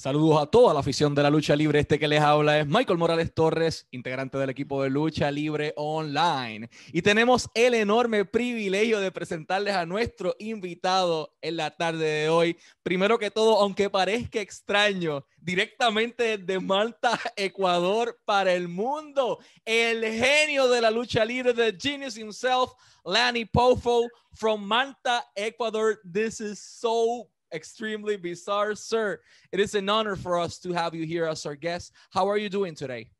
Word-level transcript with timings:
Saludos 0.00 0.40
a 0.40 0.46
toda 0.46 0.72
la 0.72 0.78
afición 0.78 1.12
de 1.12 1.24
la 1.24 1.28
lucha 1.28 1.56
libre. 1.56 1.80
Este 1.80 1.98
que 1.98 2.06
les 2.06 2.20
habla 2.20 2.60
es 2.60 2.68
Michael 2.68 2.98
Morales 2.98 3.34
Torres, 3.34 3.88
integrante 3.90 4.38
del 4.38 4.48
equipo 4.48 4.80
de 4.80 4.90
lucha 4.90 5.28
libre 5.28 5.72
online. 5.74 6.70
Y 6.92 7.02
tenemos 7.02 7.50
el 7.52 7.74
enorme 7.74 8.24
privilegio 8.24 9.00
de 9.00 9.10
presentarles 9.10 9.74
a 9.74 9.86
nuestro 9.86 10.36
invitado 10.38 11.34
en 11.42 11.56
la 11.56 11.72
tarde 11.72 12.06
de 12.06 12.28
hoy. 12.28 12.56
Primero 12.84 13.18
que 13.18 13.32
todo, 13.32 13.60
aunque 13.60 13.90
parezca 13.90 14.40
extraño, 14.40 15.26
directamente 15.36 16.38
de 16.38 16.60
Malta, 16.60 17.18
Ecuador, 17.36 18.20
para 18.24 18.54
el 18.54 18.68
mundo, 18.68 19.40
el 19.64 20.04
genio 20.04 20.68
de 20.68 20.80
la 20.80 20.92
lucha 20.92 21.24
libre, 21.24 21.52
the 21.52 21.76
genius 21.76 22.16
himself, 22.16 22.70
Lanny 23.04 23.46
Pofo, 23.46 24.06
from 24.32 24.64
Malta, 24.64 25.24
Ecuador. 25.34 25.98
This 26.04 26.40
is 26.40 26.60
so 26.60 27.28
extremely 27.52 28.16
bizarre. 28.16 28.74
Sir, 28.74 29.20
it 29.52 29.60
is 29.60 29.74
an 29.74 29.88
honor 29.88 30.16
for 30.16 30.38
us 30.38 30.58
to 30.60 30.72
have 30.72 30.94
you 30.94 31.04
here 31.06 31.26
as 31.26 31.44
our 31.46 31.54
guest. 31.54 31.92
How 32.10 32.28
are 32.28 32.36
you 32.36 32.48
doing 32.48 32.74
today? 32.74 33.10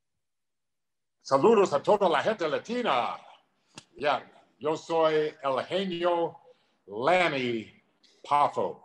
Saludos 1.25 1.75
a 1.75 1.81
toda 1.81 2.09
la 2.09 2.23
gente 2.23 2.47
latina. 2.47 3.17
Yeah, 3.97 4.21
yo 4.59 4.77
soy 4.77 5.35
el 5.45 5.59
genio 5.65 6.37
Lanny 6.87 7.73
Poffo. 8.27 8.81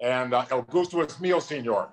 And 0.00 0.34
uh, 0.34 0.44
el 0.50 0.62
gusto 0.62 1.00
es 1.00 1.18
mío, 1.20 1.40
señor. 1.40 1.88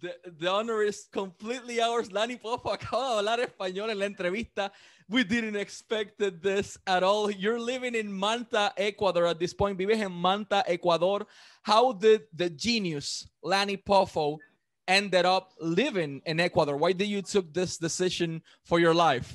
The, 0.00 0.14
the 0.38 0.48
honor 0.50 0.82
is 0.82 1.08
completely 1.12 1.80
ours. 1.80 2.12
Lanny 2.12 2.36
Poffo 2.36 2.72
acaba 2.72 3.22
de 3.22 3.28
hablar 3.28 3.38
español 3.40 3.90
en 3.90 3.98
la 3.98 4.06
entrevista. 4.06 4.70
We 5.08 5.24
didn't 5.24 5.56
expect 5.56 6.18
this 6.18 6.78
at 6.86 7.02
all. 7.02 7.30
You're 7.30 7.58
living 7.58 7.94
in 7.94 8.12
Manta, 8.12 8.72
Ecuador 8.76 9.26
at 9.26 9.38
this 9.38 9.54
point. 9.54 9.76
Vives 9.78 10.00
en 10.00 10.12
Manta, 10.12 10.62
Ecuador. 10.66 11.26
How 11.62 11.92
did 11.92 12.22
the 12.32 12.50
genius 12.50 13.26
Lanny 13.42 13.76
Poffo 13.76 14.38
ended 14.86 15.24
up 15.24 15.52
living 15.60 16.22
in 16.26 16.38
Ecuador? 16.38 16.76
Why 16.76 16.92
did 16.92 17.08
you 17.08 17.22
took 17.22 17.52
this 17.52 17.76
decision 17.78 18.42
for 18.62 18.78
your 18.78 18.94
life? 18.94 19.34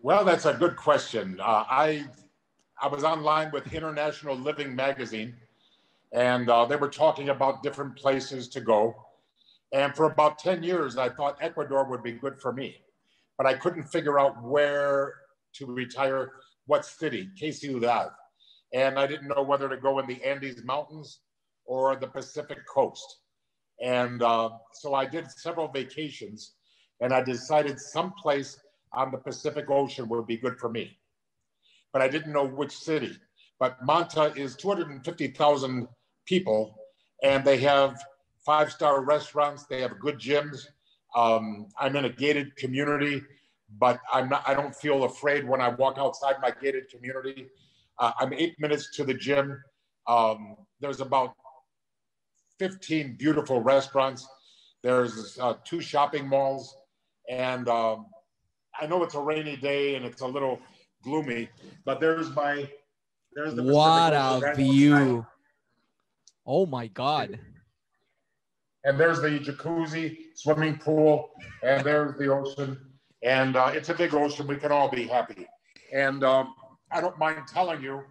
Well, 0.00 0.24
that's 0.24 0.46
a 0.46 0.54
good 0.54 0.76
question. 0.76 1.40
Uh, 1.40 1.64
I 1.68 2.04
I 2.80 2.88
was 2.88 3.04
online 3.04 3.50
with 3.52 3.72
International 3.72 4.36
Living 4.36 4.74
Magazine, 4.74 5.34
and 6.14 6.48
uh, 6.48 6.64
they 6.64 6.76
were 6.76 6.88
talking 6.88 7.28
about 7.28 7.62
different 7.62 7.96
places 7.96 8.48
to 8.48 8.60
go. 8.60 8.94
And 9.72 9.94
for 9.94 10.06
about 10.06 10.38
10 10.38 10.62
years, 10.62 10.96
I 10.96 11.10
thought 11.10 11.36
Ecuador 11.42 11.84
would 11.90 12.02
be 12.02 12.12
good 12.12 12.40
for 12.40 12.52
me 12.52 12.76
but 13.36 13.46
I 13.46 13.54
couldn't 13.54 13.84
figure 13.84 14.18
out 14.18 14.42
where 14.42 15.14
to 15.54 15.66
retire, 15.66 16.32
what 16.66 16.84
city, 16.84 17.28
que 17.38 17.52
ciudad. 17.52 18.10
And 18.72 18.98
I 18.98 19.06
didn't 19.06 19.28
know 19.28 19.42
whether 19.42 19.68
to 19.68 19.76
go 19.76 19.98
in 19.98 20.06
the 20.06 20.22
Andes 20.24 20.64
Mountains 20.64 21.20
or 21.64 21.96
the 21.96 22.06
Pacific 22.06 22.58
coast. 22.72 23.18
And 23.82 24.22
uh, 24.22 24.50
so 24.72 24.94
I 24.94 25.06
did 25.06 25.30
several 25.30 25.68
vacations 25.68 26.54
and 27.00 27.12
I 27.12 27.22
decided 27.22 27.80
someplace 27.80 28.58
on 28.92 29.10
the 29.10 29.18
Pacific 29.18 29.66
Ocean 29.68 30.08
would 30.08 30.26
be 30.26 30.36
good 30.36 30.58
for 30.58 30.68
me. 30.68 30.96
But 31.92 32.02
I 32.02 32.08
didn't 32.08 32.32
know 32.32 32.46
which 32.46 32.76
city. 32.76 33.16
But 33.58 33.78
Manta 33.84 34.32
is 34.36 34.56
250,000 34.56 35.88
people 36.24 36.76
and 37.22 37.44
they 37.44 37.58
have 37.58 38.02
five 38.44 38.70
star 38.70 39.02
restaurants, 39.04 39.66
they 39.66 39.80
have 39.80 39.98
good 39.98 40.18
gyms, 40.18 40.66
um, 41.14 41.68
I'm 41.78 41.94
in 41.96 42.04
a 42.06 42.10
gated 42.10 42.56
community, 42.56 43.22
but 43.78 44.00
I'm 44.12 44.28
not, 44.28 44.42
I 44.46 44.54
don't 44.54 44.74
feel 44.74 45.04
afraid 45.04 45.46
when 45.46 45.60
I 45.60 45.68
walk 45.68 45.96
outside 45.98 46.36
my 46.42 46.52
gated 46.60 46.88
community. 46.88 47.46
Uh, 47.98 48.12
I'm 48.18 48.32
eight 48.32 48.58
minutes 48.58 48.90
to 48.96 49.04
the 49.04 49.14
gym. 49.14 49.62
Um, 50.06 50.56
there's 50.80 51.00
about 51.00 51.34
15 52.58 53.16
beautiful 53.16 53.60
restaurants. 53.60 54.26
There's 54.82 55.38
uh, 55.38 55.54
two 55.64 55.80
shopping 55.80 56.28
malls. 56.28 56.76
And 57.30 57.68
um, 57.68 58.06
I 58.78 58.86
know 58.86 59.02
it's 59.02 59.14
a 59.14 59.20
rainy 59.20 59.56
day 59.56 59.94
and 59.94 60.04
it's 60.04 60.20
a 60.20 60.26
little 60.26 60.58
gloomy, 61.02 61.48
but 61.84 62.00
there's 62.00 62.34
my, 62.34 62.68
there's 63.34 63.54
the 63.54 63.62
what 63.62 64.12
a 64.12 64.54
view. 64.56 65.24
Oh 66.46 66.66
my 66.66 66.86
God 66.88 67.38
and 68.84 69.00
there's 69.00 69.20
the 69.20 69.38
jacuzzi, 69.40 70.16
swimming 70.34 70.76
pool, 70.78 71.30
and 71.62 71.84
there's 71.84 72.16
the 72.18 72.28
ocean. 72.28 72.78
And 73.22 73.56
uh, 73.56 73.70
it's 73.72 73.88
a 73.88 73.94
big 73.94 74.14
ocean. 74.14 74.46
We 74.46 74.56
can 74.56 74.70
all 74.70 74.90
be 74.90 75.06
happy. 75.06 75.46
And 75.92 76.22
um, 76.22 76.54
I 76.92 77.00
don't 77.00 77.18
mind 77.18 77.42
telling 77.48 77.82
you, 77.82 78.02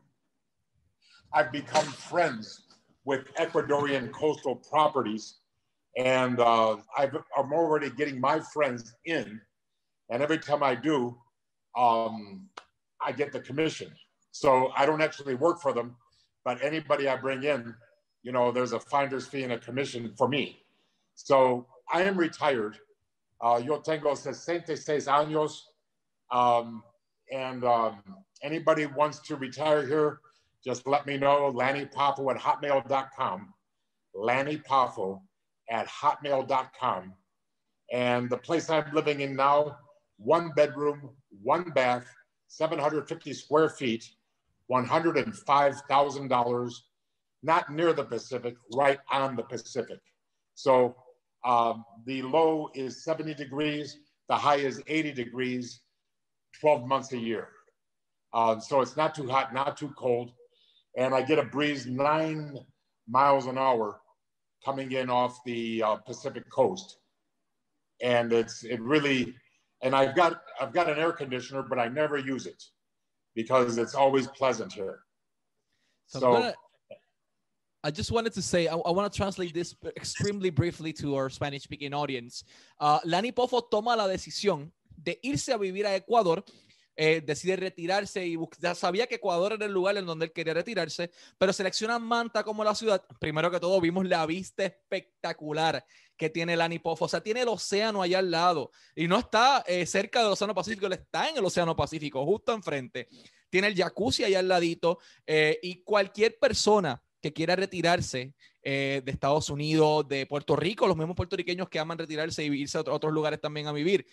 I've 1.31 1.51
become 1.51 1.85
friends 1.85 2.63
with 3.05 3.25
Ecuadorian 3.35 4.11
coastal 4.11 4.55
properties. 4.55 5.35
And 5.95 6.39
uh, 6.39 6.77
i 6.97 7.03
am 7.03 7.53
already 7.53 7.91
getting 7.91 8.19
my 8.19 8.39
friends 8.39 8.95
in. 9.05 9.39
And 10.09 10.23
every 10.23 10.39
time 10.39 10.63
I 10.63 10.73
do, 10.73 11.15
um, 11.77 12.49
I 13.05 13.11
get 13.11 13.31
the 13.31 13.41
commission. 13.41 13.91
So 14.31 14.71
I 14.75 14.87
don't 14.87 15.01
actually 15.01 15.35
work 15.35 15.61
for 15.61 15.71
them, 15.71 15.95
but 16.43 16.63
anybody 16.63 17.07
I 17.07 17.15
bring 17.15 17.43
in, 17.43 17.75
you 18.23 18.31
know, 18.31 18.51
there's 18.51 18.73
a 18.73 18.79
finder's 18.79 19.27
fee 19.27 19.43
and 19.43 19.53
a 19.53 19.59
commission 19.59 20.13
for 20.17 20.27
me. 20.27 20.63
So 21.15 21.67
I 21.93 22.03
am 22.03 22.17
retired. 22.17 22.77
Uh, 23.41 23.61
yo 23.63 23.79
tengo 23.79 24.15
66 24.15 25.05
años. 25.05 25.59
Um, 26.31 26.83
and 27.31 27.63
um, 27.63 28.01
anybody 28.41 28.85
wants 28.85 29.19
to 29.19 29.35
retire 29.35 29.85
here, 29.85 30.19
just 30.63 30.87
let 30.87 31.05
me 31.05 31.17
know. 31.17 31.51
Lanny 31.53 31.85
Poffo 31.85 32.33
at 32.33 32.39
hotmail.com. 32.39 33.53
Lanny 34.15 34.57
Poffo 34.57 35.21
at 35.69 35.87
hotmail.com. 35.87 37.13
And 37.91 38.29
the 38.29 38.37
place 38.37 38.69
I'm 38.69 38.93
living 38.93 39.21
in 39.21 39.35
now, 39.35 39.77
one 40.17 40.51
bedroom, 40.55 41.09
one 41.41 41.71
bath, 41.71 42.05
750 42.47 43.33
square 43.33 43.69
feet, 43.69 44.07
$105,000, 44.71 46.73
not 47.43 47.69
near 47.69 47.93
the 47.93 48.05
Pacific, 48.05 48.55
right 48.73 48.99
on 49.11 49.35
the 49.35 49.43
Pacific. 49.43 49.99
So 50.55 50.95
um, 51.45 51.83
the 52.05 52.21
low 52.21 52.69
is 52.73 53.03
70 53.03 53.33
degrees, 53.33 53.99
the 54.29 54.35
high 54.35 54.55
is 54.55 54.81
80 54.87 55.11
degrees, 55.11 55.81
12 56.61 56.87
months 56.87 57.11
a 57.11 57.17
year. 57.17 57.49
Uh, 58.33 58.59
so 58.59 58.81
it's 58.81 58.95
not 58.95 59.13
too 59.13 59.27
hot, 59.27 59.53
not 59.53 59.77
too 59.77 59.93
cold. 59.97 60.31
And 60.97 61.13
I 61.13 61.21
get 61.21 61.37
a 61.37 61.43
breeze 61.43 61.85
nine 61.85 62.57
miles 63.07 63.45
an 63.45 63.57
hour 63.57 63.99
coming 64.63 64.93
in 64.93 65.09
off 65.09 65.43
the 65.45 65.83
uh, 65.83 65.95
Pacific 65.97 66.49
coast. 66.49 66.97
And 68.01 68.31
it's, 68.31 68.63
it 68.63 68.81
really, 68.81 69.35
and 69.81 69.95
I've 69.95 70.15
got, 70.15 70.41
I've 70.61 70.71
got 70.71 70.89
an 70.89 70.97
air 70.97 71.11
conditioner, 71.11 71.63
but 71.63 71.77
I 71.77 71.89
never 71.89 72.17
use 72.17 72.45
it 72.45 72.63
because 73.35 73.77
it's 73.77 73.95
always 73.95 74.27
pleasant 74.27 74.71
here. 74.71 74.99
So, 76.07 76.19
so 76.19 76.53
I 77.83 77.91
just 77.91 78.11
wanted 78.11 78.33
to 78.33 78.41
say, 78.41 78.67
I, 78.67 78.75
want 78.75 79.11
to 79.11 79.15
translate 79.15 79.53
this 79.53 79.75
extremely 79.97 80.49
briefly 80.49 80.93
to 80.93 81.15
our 81.15 81.29
Spanish 81.29 81.63
speaking 81.63 81.93
audience. 81.93 82.45
Uh, 82.79 82.99
Lani 83.03 83.33
Pofo 83.33 83.61
toma 83.69 83.97
la 83.97 84.07
decisión 84.07 84.71
de 84.95 85.19
irse 85.21 85.51
a 85.51 85.57
vivir 85.57 85.85
a 85.85 85.95
Ecuador. 85.95 86.45
Eh, 86.95 87.23
decide 87.25 87.55
retirarse 87.55 88.23
y 88.23 88.37
ya 88.59 88.75
sabía 88.75 89.07
que 89.07 89.15
Ecuador 89.15 89.53
era 89.53 89.65
el 89.65 89.71
lugar 89.71 89.97
en 89.97 90.05
donde 90.05 90.25
él 90.25 90.31
quería 90.31 90.53
retirarse, 90.53 91.09
pero 91.39 91.51
selecciona 91.51 91.97
Manta 91.97 92.43
como 92.43 92.63
la 92.63 92.75
ciudad. 92.75 93.03
Primero 93.19 93.49
que 93.49 93.59
todo, 93.59 93.81
vimos 93.81 94.05
la 94.05 94.25
vista 94.27 94.63
espectacular 94.63 95.83
que 96.15 96.29
tiene 96.29 96.55
Lani 96.55 96.77
Pofo. 96.79 97.05
O 97.05 97.07
sea, 97.09 97.21
tiene 97.21 97.41
el 97.41 97.47
océano 97.47 98.03
allá 98.03 98.19
al 98.19 98.29
lado 98.29 98.71
y 98.95 99.07
no 99.07 99.17
está 99.17 99.63
eh, 99.67 99.87
cerca 99.87 100.21
del 100.21 100.33
Océano 100.33 100.53
Pacífico, 100.53 100.85
él 100.85 100.93
está 100.93 101.27
en 101.27 101.37
el 101.37 101.43
Océano 101.43 101.75
Pacífico, 101.75 102.23
justo 102.25 102.53
enfrente. 102.53 103.09
Tiene 103.49 103.67
el 103.67 103.75
jacuzzi 103.75 104.23
allá 104.23 104.39
al 104.39 104.47
ladito 104.47 104.99
eh, 105.25 105.59
y 105.63 105.83
cualquier 105.83 106.37
persona 106.37 107.02
que 107.23 107.31
quiera 107.31 107.55
retirarse 107.55 108.33
eh, 108.61 109.01
de 109.05 109.11
Estados 109.13 109.49
Unidos, 109.49 110.05
de 110.09 110.25
Puerto 110.25 110.57
Rico, 110.57 110.87
los 110.87 110.97
mismos 110.97 111.15
puertorriqueños 111.15 111.69
que 111.69 111.79
aman 111.79 111.97
retirarse 111.97 112.43
y 112.43 112.49
irse 112.49 112.77
a 112.77 112.81
otros 112.81 113.13
lugares 113.13 113.39
también 113.39 113.65
a 113.67 113.71
vivir, 113.71 114.05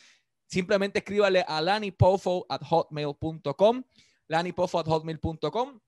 simplemente 0.46 1.00
escríbale 1.00 1.44
a 1.46 1.60
lanipofo 1.60 2.46
at 2.48 2.62
hotmail.com, 2.62 3.82
lanipofo 4.28 4.78
at 4.78 4.86
hotmail.com 4.86 5.80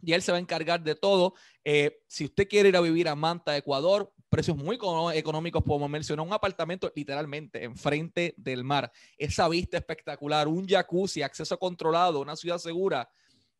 y 0.00 0.14
él 0.14 0.22
se 0.22 0.32
va 0.32 0.38
a 0.38 0.40
encargar 0.40 0.82
de 0.82 0.94
todo. 0.94 1.34
Eh, 1.64 2.00
si 2.06 2.24
usted 2.24 2.48
quiere 2.48 2.70
ir 2.70 2.76
a 2.78 2.80
vivir 2.80 3.08
a 3.08 3.14
Manta, 3.14 3.54
Ecuador, 3.58 4.10
precios 4.30 4.56
muy 4.56 4.78
económicos, 5.12 5.62
como 5.62 5.86
mencionó, 5.86 6.22
un 6.22 6.32
apartamento 6.32 6.90
literalmente 6.96 7.62
enfrente 7.62 8.32
del 8.38 8.64
mar. 8.64 8.90
Esa 9.18 9.50
vista 9.50 9.76
espectacular, 9.76 10.48
un 10.48 10.66
jacuzzi, 10.66 11.20
acceso 11.20 11.58
controlado, 11.58 12.22
una 12.22 12.36
ciudad 12.36 12.56
segura, 12.56 13.10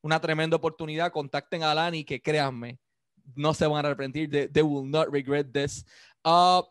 una 0.01 0.19
tremenda 0.23 0.57
oportunidad. 0.57 1.13
Contacten 1.13 1.65
a 1.65 1.75
Lani, 1.75 2.05
que 2.05 2.23
créanme, 2.23 2.79
no 3.37 3.53
se 3.53 3.67
van 3.67 3.85
a 3.85 3.95
arrepentir. 3.95 4.31
They, 4.31 4.47
they 4.47 4.63
will 4.63 4.85
not 4.85 5.11
regret 5.11 5.53
this. 5.53 5.85
Uh, 6.25 6.63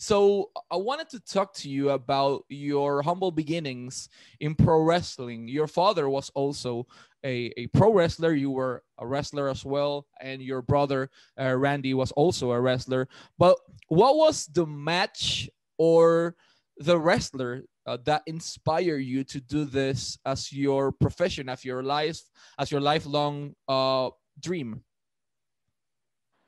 so 0.00 0.50
I 0.70 0.76
wanted 0.76 1.10
to 1.10 1.20
talk 1.20 1.52
to 1.56 1.68
you 1.68 1.90
about 1.90 2.44
your 2.48 3.02
humble 3.02 3.30
beginnings 3.30 4.08
in 4.40 4.54
pro 4.54 4.80
wrestling. 4.80 5.46
Your 5.46 5.66
father 5.66 6.08
was 6.08 6.30
also 6.30 6.86
a, 7.22 7.52
a 7.58 7.66
pro 7.66 7.92
wrestler. 7.92 8.32
You 8.32 8.50
were 8.50 8.82
a 8.98 9.06
wrestler 9.06 9.50
as 9.50 9.62
well, 9.62 10.06
and 10.22 10.40
your 10.40 10.62
brother 10.62 11.10
uh, 11.38 11.54
Randy 11.54 11.92
was 11.92 12.12
also 12.12 12.52
a 12.52 12.60
wrestler. 12.60 13.08
But 13.36 13.58
what 13.88 14.16
was 14.16 14.46
the 14.46 14.64
match 14.64 15.50
or 15.76 16.34
the 16.78 16.98
wrestler 16.98 17.64
uh, 17.84 17.98
that 18.04 18.22
inspired 18.26 19.04
you 19.04 19.22
to 19.24 19.38
do 19.38 19.66
this 19.66 20.16
as 20.24 20.50
your 20.50 20.92
profession, 20.92 21.50
as 21.50 21.62
your 21.62 21.82
life, 21.82 22.22
as 22.58 22.70
your 22.70 22.80
lifelong 22.80 23.54
uh, 23.68 24.08
dream? 24.40 24.82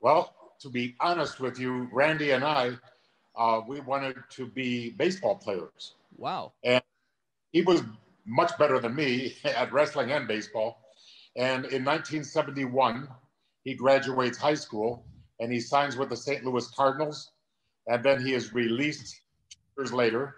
Well, 0.03 0.35
to 0.59 0.69
be 0.69 0.95
honest 0.99 1.39
with 1.39 1.57
you, 1.57 1.87
Randy 1.93 2.31
and 2.31 2.43
I, 2.43 2.71
uh, 3.37 3.61
we 3.65 3.79
wanted 3.79 4.17
to 4.31 4.45
be 4.45 4.89
baseball 4.89 5.35
players. 5.35 5.95
Wow. 6.17 6.51
And 6.61 6.83
he 7.53 7.61
was 7.61 7.83
much 8.25 8.51
better 8.59 8.79
than 8.79 8.95
me 8.95 9.37
at 9.45 9.71
wrestling 9.71 10.11
and 10.11 10.27
baseball. 10.27 10.81
And 11.37 11.63
in 11.67 11.85
1971, 11.85 13.07
he 13.63 13.75
graduates 13.75 14.37
high 14.37 14.55
school 14.55 15.05
and 15.39 15.53
he 15.53 15.61
signs 15.61 15.95
with 15.95 16.09
the 16.09 16.17
St. 16.17 16.43
Louis 16.43 16.67
Cardinals. 16.75 17.31
And 17.87 18.03
then 18.03 18.21
he 18.21 18.33
is 18.33 18.53
released 18.53 19.21
years 19.77 19.93
later. 19.93 20.35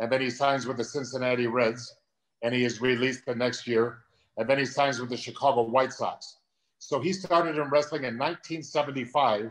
And 0.00 0.10
then 0.10 0.22
he 0.22 0.30
signs 0.30 0.66
with 0.66 0.76
the 0.76 0.84
Cincinnati 0.84 1.46
Reds 1.46 1.94
and 2.42 2.52
he 2.52 2.64
is 2.64 2.80
released 2.80 3.26
the 3.26 3.34
next 3.36 3.68
year. 3.68 3.98
And 4.38 4.50
then 4.50 4.58
he 4.58 4.64
signs 4.64 4.98
with 4.98 5.10
the 5.10 5.16
Chicago 5.16 5.62
White 5.62 5.92
Sox. 5.92 6.38
So 6.86 7.00
he 7.00 7.14
started 7.14 7.56
in 7.56 7.70
wrestling 7.70 8.04
in 8.04 8.18
1975. 8.18 9.50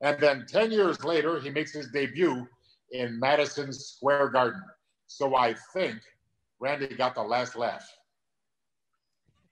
And 0.00 0.18
then 0.18 0.46
10 0.48 0.72
years 0.72 1.04
later, 1.04 1.38
he 1.38 1.50
makes 1.50 1.70
his 1.70 1.90
debut 1.90 2.46
in 2.92 3.20
Madison 3.20 3.74
Square 3.74 4.30
Garden. 4.30 4.62
So 5.06 5.36
I 5.36 5.54
think 5.74 6.00
Randy 6.58 6.96
got 6.96 7.14
the 7.14 7.22
last 7.22 7.56
laugh. 7.56 7.86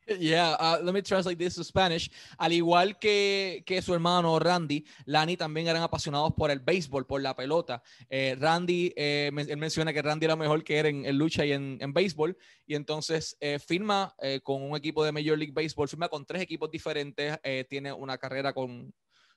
Yeah, 0.07 0.55
uh, 0.61 0.79
let 0.83 0.93
me 0.93 1.01
translate 1.01 1.39
this 1.39 1.55
to 1.55 1.65
Spanish. 1.65 2.11
Al 2.37 2.53
igual 2.53 2.99
que, 2.99 3.63
que 3.65 3.81
su 3.81 3.95
hermano 3.95 4.39
Randy, 4.39 4.85
Lani 5.07 5.37
también 5.37 5.67
eran 5.67 5.83
apasionados 5.83 6.35
por 6.35 6.51
el 6.51 6.61
béisbol, 6.61 7.07
por 7.07 7.23
la 7.23 7.35
pelota. 7.35 7.83
Eh, 8.11 8.37
Randy, 8.39 8.93
eh, 8.97 9.31
él 9.35 9.57
menciona 9.57 9.95
que 9.95 10.03
Randy 10.03 10.27
era 10.27 10.37
mejor 10.37 10.63
que 10.63 10.81
él 10.81 10.87
en, 11.07 11.19
lucha 11.19 11.47
y 11.47 11.53
en, 11.53 11.79
en, 11.81 11.95
béisbol, 11.95 12.37
y 12.67 12.75
entonces 12.75 13.37
eh, 13.41 13.59
firma 13.59 14.15
eh, 14.21 14.41
con 14.43 14.63
un 14.63 14.77
equipo 14.77 15.03
de 15.05 15.13
Major 15.13 15.39
League 15.39 15.55
Baseball, 15.55 15.89
firma 15.89 16.09
con 16.09 16.27
tres 16.27 16.43
equipos 16.43 16.71
diferentes, 16.71 17.39
eh, 17.43 17.65
tiene 17.69 17.91
una 17.91 18.19
carrera 18.19 18.53
con, 18.53 18.93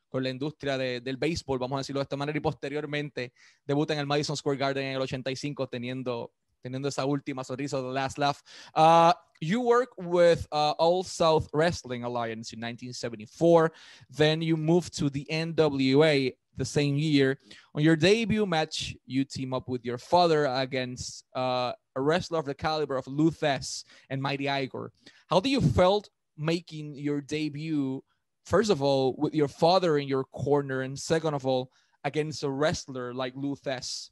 con 0.10 0.22
la 0.22 0.30
industria 0.30 0.78
de, 0.78 1.00
del 1.00 1.16
béisbol, 1.16 1.60
vamos 1.60 1.78
a 1.78 1.80
decirlo 1.80 2.00
de 2.00 2.04
esta 2.04 2.18
manera, 2.18 2.38
y 2.38 2.42
posteriormente 2.42 3.31
debuta 3.66 3.94
en 3.94 4.00
el 4.00 4.06
Madison 4.06 4.36
Square 4.36 4.58
Garden 4.58 4.86
en 4.86 4.96
el 4.96 5.02
85 5.02 5.68
teniendo 5.69 6.34
teniendo 6.63 6.88
esa 6.88 7.06
última 7.06 7.44
sonrisa, 7.44 7.81
the 7.81 7.88
last 7.88 8.18
laugh. 8.18 8.44
Uh, 8.74 9.13
you 9.39 9.62
work 9.62 9.89
with 9.98 10.48
uh, 10.51 10.71
All 10.71 11.04
South 11.04 11.48
Wrestling 11.54 12.04
Alliance 12.04 12.54
in 12.54 12.59
1974. 12.59 13.71
Then 14.09 14.42
you 14.42 14.57
moved 14.57 14.98
to 14.98 15.09
the 15.09 15.25
NWA 15.30 16.33
the 16.57 16.65
same 16.65 16.98
year. 16.98 17.38
On 17.75 17.81
your 17.81 17.95
debut 17.95 18.45
match, 18.45 18.95
you 19.06 19.24
team 19.24 19.54
up 19.54 19.69
with 19.69 19.86
your 19.86 19.98
father 19.98 20.45
against 20.45 21.24
uh, 21.36 21.74
a 21.95 22.01
wrestler 22.01 22.39
of 22.39 22.45
the 22.45 22.56
caliber 22.56 22.98
of 22.98 23.07
Lou 23.07 23.31
Thesz 23.31 23.83
and 24.09 24.21
Mighty 24.21 24.48
Igor. 24.48 24.92
How 25.27 25.39
do 25.39 25.50
you 25.50 25.62
felt 25.62 26.09
making 26.36 26.95
your 26.95 27.21
debut, 27.21 28.04
first 28.45 28.69
of 28.71 28.81
all, 28.81 29.15
with 29.18 29.33
your 29.36 29.48
father 29.48 29.98
in 29.98 30.07
your 30.07 30.24
corner, 30.25 30.81
and 30.81 30.98
second 30.98 31.33
of 31.33 31.45
all, 31.45 31.71
against 32.04 32.44
a 32.44 32.50
wrestler 32.50 33.13
like 33.13 33.33
Lou 33.36 33.56
Thesz? 33.56 34.09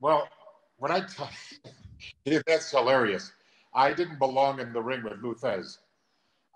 Well, 0.00 0.28
when 0.78 0.92
I 0.92 1.02
that's 2.46 2.70
hilarious. 2.70 3.32
I 3.74 3.92
didn't 3.92 4.18
belong 4.18 4.60
in 4.60 4.72
the 4.72 4.82
ring 4.82 5.02
with 5.02 5.20
Lou 5.22 5.34
Thesz. 5.34 5.78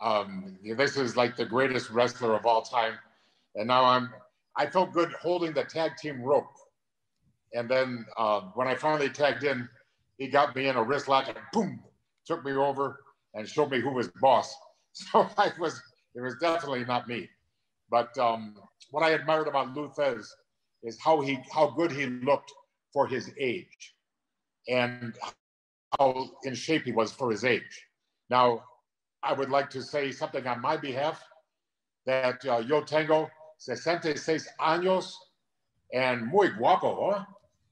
Um, 0.01 0.59
this 0.77 0.97
is 0.97 1.17
like 1.17 1.37
the 1.37 1.45
greatest 1.45 1.91
wrestler 1.91 2.35
of 2.35 2.47
all 2.47 2.63
time. 2.63 2.95
And 3.55 3.69
now 3.69 3.85
I'm, 3.85 4.11
I 4.57 4.67
felt 4.67 4.93
good 4.93 5.13
holding 5.21 5.53
the 5.53 5.65
tag 5.65 5.97
team 5.97 6.23
rope. 6.23 6.51
And 7.53 7.69
then 7.69 8.07
uh, 8.17 8.41
when 8.55 8.67
I 8.67 8.75
finally 8.75 9.11
tagged 9.11 9.45
in, 9.45 9.69
he 10.19 10.29
got 10.29 10.57
me 10.57 10.69
in 10.69 10.77
a 10.77 10.83
wrist 10.83 11.09
lock 11.09 11.29
and 11.29 11.39
boom, 11.53 11.83
took 12.27 12.45
me 12.45 12.53
over 12.53 13.01
and 13.35 13.47
showed 13.49 13.71
me 13.71 13.81
who 13.81 13.91
was 13.91 14.09
boss. 14.21 14.55
So 14.95 15.27
I 15.39 15.51
was, 15.59 15.81
it 16.15 16.21
was 16.21 16.35
definitely 16.39 16.85
not 16.85 17.09
me. 17.09 17.27
But 17.91 18.17
um, 18.19 18.57
what 18.91 19.03
I 19.03 19.13
admired 19.13 19.49
about 19.49 19.75
Lou 19.75 19.89
Thesz 19.89 20.27
is 20.83 20.99
how 21.01 21.23
he, 21.23 21.39
how 21.51 21.71
good 21.71 21.91
he 21.91 22.05
looked 22.05 22.53
for 22.93 23.07
his 23.07 23.31
age 23.41 23.95
and 24.69 25.17
how 25.99 26.31
in 26.45 26.55
shape 26.55 26.85
he 26.85 26.93
was 26.93 27.13
for 27.13 27.31
his 27.31 27.45
age. 27.45 27.87
Now, 28.31 28.63
I 29.23 29.33
would 29.33 29.51
like 29.51 29.71
to 29.71 29.83
say 29.83 30.11
something 30.11 30.47
on 30.47 30.61
my 30.61 30.77
behalf 30.77 31.23
that 32.07 32.45
uh, 32.47 32.59
Yo 32.59 32.83
tengo 32.83 33.31
66 33.59 34.49
años 34.61 35.13
and 35.93 36.27
muy 36.27 36.49
guapo, 36.49 37.13
huh? 37.13 37.25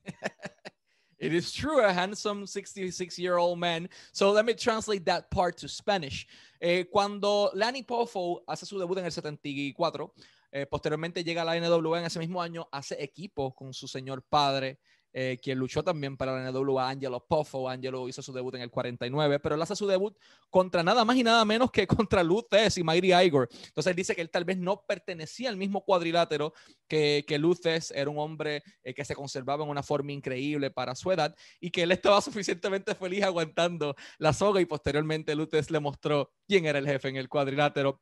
it 1.19 1.35
is 1.35 1.53
true, 1.53 1.85
a 1.85 1.93
handsome 1.93 2.47
66 2.47 3.19
year 3.19 3.39
old 3.39 3.59
man. 3.59 3.89
So 4.13 4.31
let 4.31 4.45
me 4.45 4.55
translate 4.55 5.05
that 5.07 5.31
part 5.31 5.57
to 5.59 5.69
Spanish. 5.69 6.27
Eh, 6.61 6.85
cuando 6.93 7.51
Lanny 7.55 7.83
Poffo 7.83 8.41
hace 8.47 8.67
su 8.67 8.79
debut 8.79 8.99
en 8.99 9.07
el 9.07 9.11
74, 9.11 10.13
eh, 10.53 10.67
posteriormente 10.67 11.25
llega 11.25 11.43
a 11.43 11.45
la 11.45 11.55
NWA 11.59 12.01
en 12.01 12.05
ese 12.05 12.19
mismo 12.19 12.43
año, 12.43 12.69
hace 12.71 13.03
equipo 13.03 13.55
con 13.55 13.73
su 13.73 13.89
señor 13.89 14.23
padre 14.29 14.79
eh, 15.13 15.39
quien 15.43 15.59
luchó 15.59 15.83
también 15.83 16.17
para 16.17 16.33
la 16.33 16.51
NWA, 16.51 16.89
Angelo 16.89 17.25
Poffo. 17.27 17.69
Angelo 17.69 18.09
hizo 18.09 18.23
su 18.23 18.33
debut 18.33 18.55
en 18.55 18.63
el 18.63 18.71
49, 18.71 19.41
pero 19.41 19.55
él 19.55 19.63
hace 19.63 19.75
su 19.75 19.87
debut 19.87 20.17
contra 20.49 20.83
nada 20.83 21.05
más 21.05 21.17
y 21.17 21.23
nada 21.23 21.45
menos 21.45 21.71
que 21.71 21.87
contra 22.09 22.23
Lou 22.23 22.47
y 22.77 22.83
Mighty 22.83 23.13
Igor. 23.13 23.49
Entonces 23.51 23.91
él 23.91 23.97
dice 23.97 24.15
que 24.15 24.21
él 24.21 24.31
tal 24.31 24.45
vez 24.45 24.59
no 24.59 24.83
pertenecía 24.87 25.49
al 25.49 25.57
mismo 25.57 25.85
cuadrilátero 25.85 26.53
que, 26.87 27.25
que 27.27 27.39
Lou 27.39 27.57
era 27.95 28.11
un 28.11 28.19
hombre 28.19 28.63
eh, 28.83 28.95
que 28.95 29.05
se 29.05 29.15
conservaba 29.15 29.65
en 29.65 29.71
una 29.71 29.83
forma 29.83 30.13
increíble 30.13 30.71
para 30.71 30.95
su 30.95 31.11
edad 31.11 31.35
y 31.61 31.71
que 31.71 31.83
él 31.83 31.93
estaba 31.93 32.21
suficientemente 32.21 32.95
feliz 32.95 33.25
aguantando 33.25 33.95
la 34.19 34.33
soga 34.33 34.61
y 34.61 34.67
posteriormente 34.67 35.35
Lou 35.35 35.49
le 35.69 35.81
mostró 35.81 36.33
quién 36.47 36.67
era 36.67 36.79
el 36.79 36.87
jefe 36.87 37.09
en 37.09 37.17
el 37.17 37.29
cuadrilátero. 37.29 38.01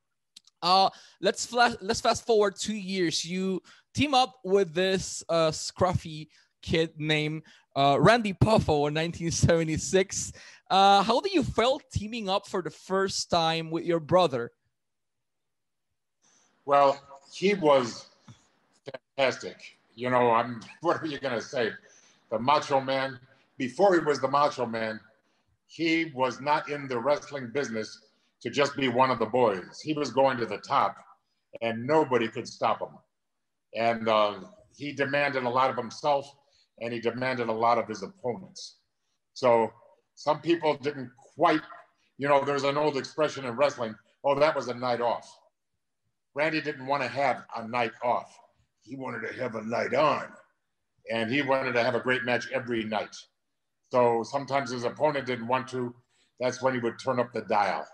Uh, 0.61 0.90
let's 1.20 1.46
flash, 1.46 1.75
let's 1.81 2.00
fast 2.00 2.26
forward 2.26 2.56
two 2.56 2.75
years. 2.75 3.25
You 3.25 3.62
team 3.94 4.12
up 4.12 4.40
with 4.43 4.75
this 4.75 5.25
uh, 5.28 5.52
scruffy 5.52 6.28
kid 6.62 6.90
named 6.99 7.43
uh, 7.76 7.96
Randy 8.00 8.32
Poffo 8.32 8.88
in 8.88 8.94
1976. 8.94 10.32
Uh, 10.70 11.02
how 11.02 11.20
do 11.20 11.31
you 11.32 11.43
felt 11.43 11.82
teaming 11.93 12.28
up 12.28 12.46
for 12.46 12.62
the 12.62 12.70
first 12.70 13.31
time 13.31 13.70
with 13.70 13.84
your 13.84 14.00
brother? 14.00 14.50
Well, 16.64 17.00
he 17.32 17.55
was 17.55 18.06
fantastic. 19.16 19.78
You 19.94 20.10
know, 20.10 20.31
I'm. 20.31 20.60
What 20.81 21.02
are 21.02 21.06
you 21.06 21.18
gonna 21.18 21.40
say? 21.40 21.71
The 22.30 22.38
Macho 22.38 22.80
Man. 22.80 23.18
Before 23.56 23.94
he 23.94 24.00
was 24.00 24.21
the 24.21 24.28
Macho 24.28 24.66
Man, 24.66 25.00
he 25.66 26.12
was 26.14 26.40
not 26.40 26.68
in 26.68 26.87
the 26.87 26.99
wrestling 26.99 27.50
business 27.52 28.00
to 28.40 28.50
just 28.50 28.76
be 28.76 28.88
one 28.88 29.11
of 29.11 29.18
the 29.18 29.26
boys. 29.26 29.80
He 29.83 29.94
was 29.94 30.11
going 30.11 30.37
to 30.38 30.47
the 30.47 30.59
top, 30.59 30.97
and 31.62 31.87
nobody 31.87 32.28
could 32.28 32.47
stop 32.47 32.80
him. 32.80 32.97
And 33.75 34.09
uh, 34.09 34.40
he 34.76 34.92
demanded 34.92 35.42
a 35.44 35.49
lot 35.49 35.71
of 35.71 35.76
himself 35.76 36.38
and 36.80 36.92
he 36.92 37.00
demanded 37.00 37.49
a 37.49 37.52
lot 37.52 37.78
of 37.78 37.88
his 37.88 38.02
opponents. 38.02 38.78
So 39.35 39.73
some 40.14 40.40
people 40.40 40.76
didn't 40.76 41.11
quite, 41.37 41.62
you 42.18 42.28
know, 42.28 42.44
there's 42.44 42.64
an 42.64 42.76
old 42.76 42.97
expression 42.97 43.44
in 43.44 43.56
wrestling, 43.56 43.94
oh, 44.25 44.38
that 44.38 44.56
was 44.56 44.68
a 44.68 44.75
night 44.75 45.00
off. 45.00 45.38
Randy 46.35 46.61
didn't 46.61 46.87
want 46.87 47.02
to 47.02 47.08
have 47.08 47.44
a 47.56 47.66
night 47.66 47.92
off. 48.02 48.37
He 48.82 48.97
wanted 48.97 49.26
to 49.28 49.40
have 49.40 49.54
a 49.54 49.62
night 49.62 49.94
on. 49.94 50.26
And 51.11 51.30
he 51.30 51.42
wanted 51.42 51.73
to 51.73 51.82
have 51.82 51.94
a 51.94 52.00
great 52.00 52.25
match 52.25 52.49
every 52.52 52.85
night. 52.85 53.14
So 53.90 54.23
sometimes 54.23 54.70
his 54.70 54.85
opponent 54.85 55.26
didn't 55.26 55.47
want 55.47 55.68
to. 55.68 55.94
That's 56.40 56.62
when 56.62 56.75
he 56.75 56.80
would 56.80 56.99
turn 56.99 57.18
up 57.18 57.32
the 57.32 57.42
dial. 57.42 57.87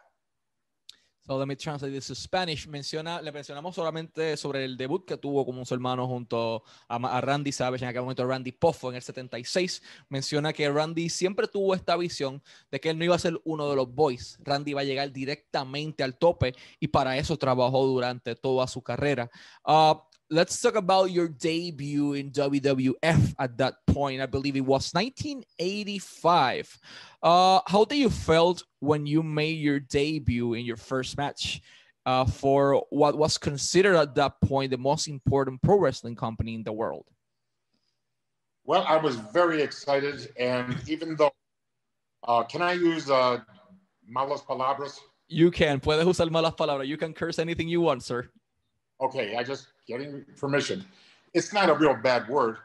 So 1.26 1.38
let 1.38 1.46
me 1.46 1.56
translate 1.56 1.90
this 1.90 2.08
to 2.08 2.14
Spanish. 2.14 2.68
Menciona, 2.68 3.22
le 3.22 3.32
mencionamos 3.32 3.74
solamente 3.74 4.36
sobre 4.36 4.62
el 4.66 4.76
debut 4.76 5.06
que 5.06 5.16
tuvo 5.16 5.46
como 5.46 5.64
su 5.64 5.72
hermano 5.72 6.06
junto 6.06 6.64
a, 6.86 7.20
Randy 7.22 7.50
Savage, 7.50 7.82
en 7.82 7.88
aquel 7.88 8.02
momento 8.02 8.26
Randy 8.26 8.52
Poffo 8.52 8.90
en 8.90 8.96
el 8.96 9.02
76. 9.02 9.82
Menciona 10.10 10.52
que 10.52 10.68
Randy 10.68 11.08
siempre 11.08 11.48
tuvo 11.48 11.74
esta 11.74 11.96
visión 11.96 12.42
de 12.70 12.78
que 12.78 12.90
él 12.90 12.98
no 12.98 13.06
iba 13.06 13.14
a 13.14 13.18
ser 13.18 13.40
uno 13.44 13.70
de 13.70 13.76
los 13.76 13.94
boys. 13.94 14.38
Randy 14.44 14.72
iba 14.72 14.82
a 14.82 14.84
llegar 14.84 15.12
directamente 15.12 16.02
al 16.02 16.18
tope 16.18 16.54
y 16.78 16.88
para 16.88 17.16
eso 17.16 17.38
trabajó 17.38 17.86
durante 17.86 18.36
toda 18.36 18.66
su 18.66 18.82
carrera. 18.82 19.30
Uh, 19.64 19.94
let's 20.30 20.60
talk 20.60 20.74
about 20.74 21.10
your 21.10 21.28
debut 21.28 22.14
in 22.14 22.30
WWF 22.30 23.34
at 23.38 23.58
that 23.58 23.74
point. 23.86 24.20
I 24.20 24.26
believe 24.26 24.56
it 24.56 24.62
was 24.62 24.92
1985. 24.92 26.78
Uh, 27.22 27.60
how 27.66 27.84
did 27.84 27.98
you 27.98 28.10
felt 28.10 28.64
when 28.80 29.06
you 29.06 29.22
made 29.22 29.58
your 29.58 29.80
debut 29.80 30.54
in 30.54 30.64
your 30.64 30.76
first 30.76 31.16
match 31.16 31.60
uh, 32.06 32.24
for 32.24 32.84
what 32.90 33.16
was 33.16 33.38
considered 33.38 33.96
at 33.96 34.14
that 34.14 34.40
point 34.42 34.70
the 34.70 34.78
most 34.78 35.08
important 35.08 35.62
pro 35.62 35.78
wrestling 35.78 36.16
company 36.16 36.54
in 36.54 36.64
the 36.64 36.72
world? 36.72 37.06
Well, 38.64 38.84
I 38.88 38.96
was 38.96 39.16
very 39.16 39.60
excited, 39.60 40.32
and 40.38 40.76
even 40.88 41.16
though, 41.16 41.32
uh, 42.26 42.44
can 42.44 42.62
I 42.62 42.72
use 42.72 43.10
uh, 43.10 43.40
malas 44.10 44.46
palabras? 44.46 44.98
You 45.28 45.50
can. 45.50 45.80
Puedes 45.80 46.04
usar 46.04 46.30
malas 46.30 46.56
palabras. 46.56 46.88
You 46.88 46.96
can 46.96 47.12
curse 47.12 47.38
anything 47.38 47.68
you 47.68 47.82
want, 47.82 48.02
sir. 48.02 48.30
Okay, 49.00 49.36
I 49.36 49.42
just 49.42 49.68
getting 49.86 50.24
permission. 50.38 50.84
It's 51.34 51.52
not 51.52 51.68
a 51.68 51.74
real 51.74 51.96
bad 51.96 52.28
word, 52.28 52.58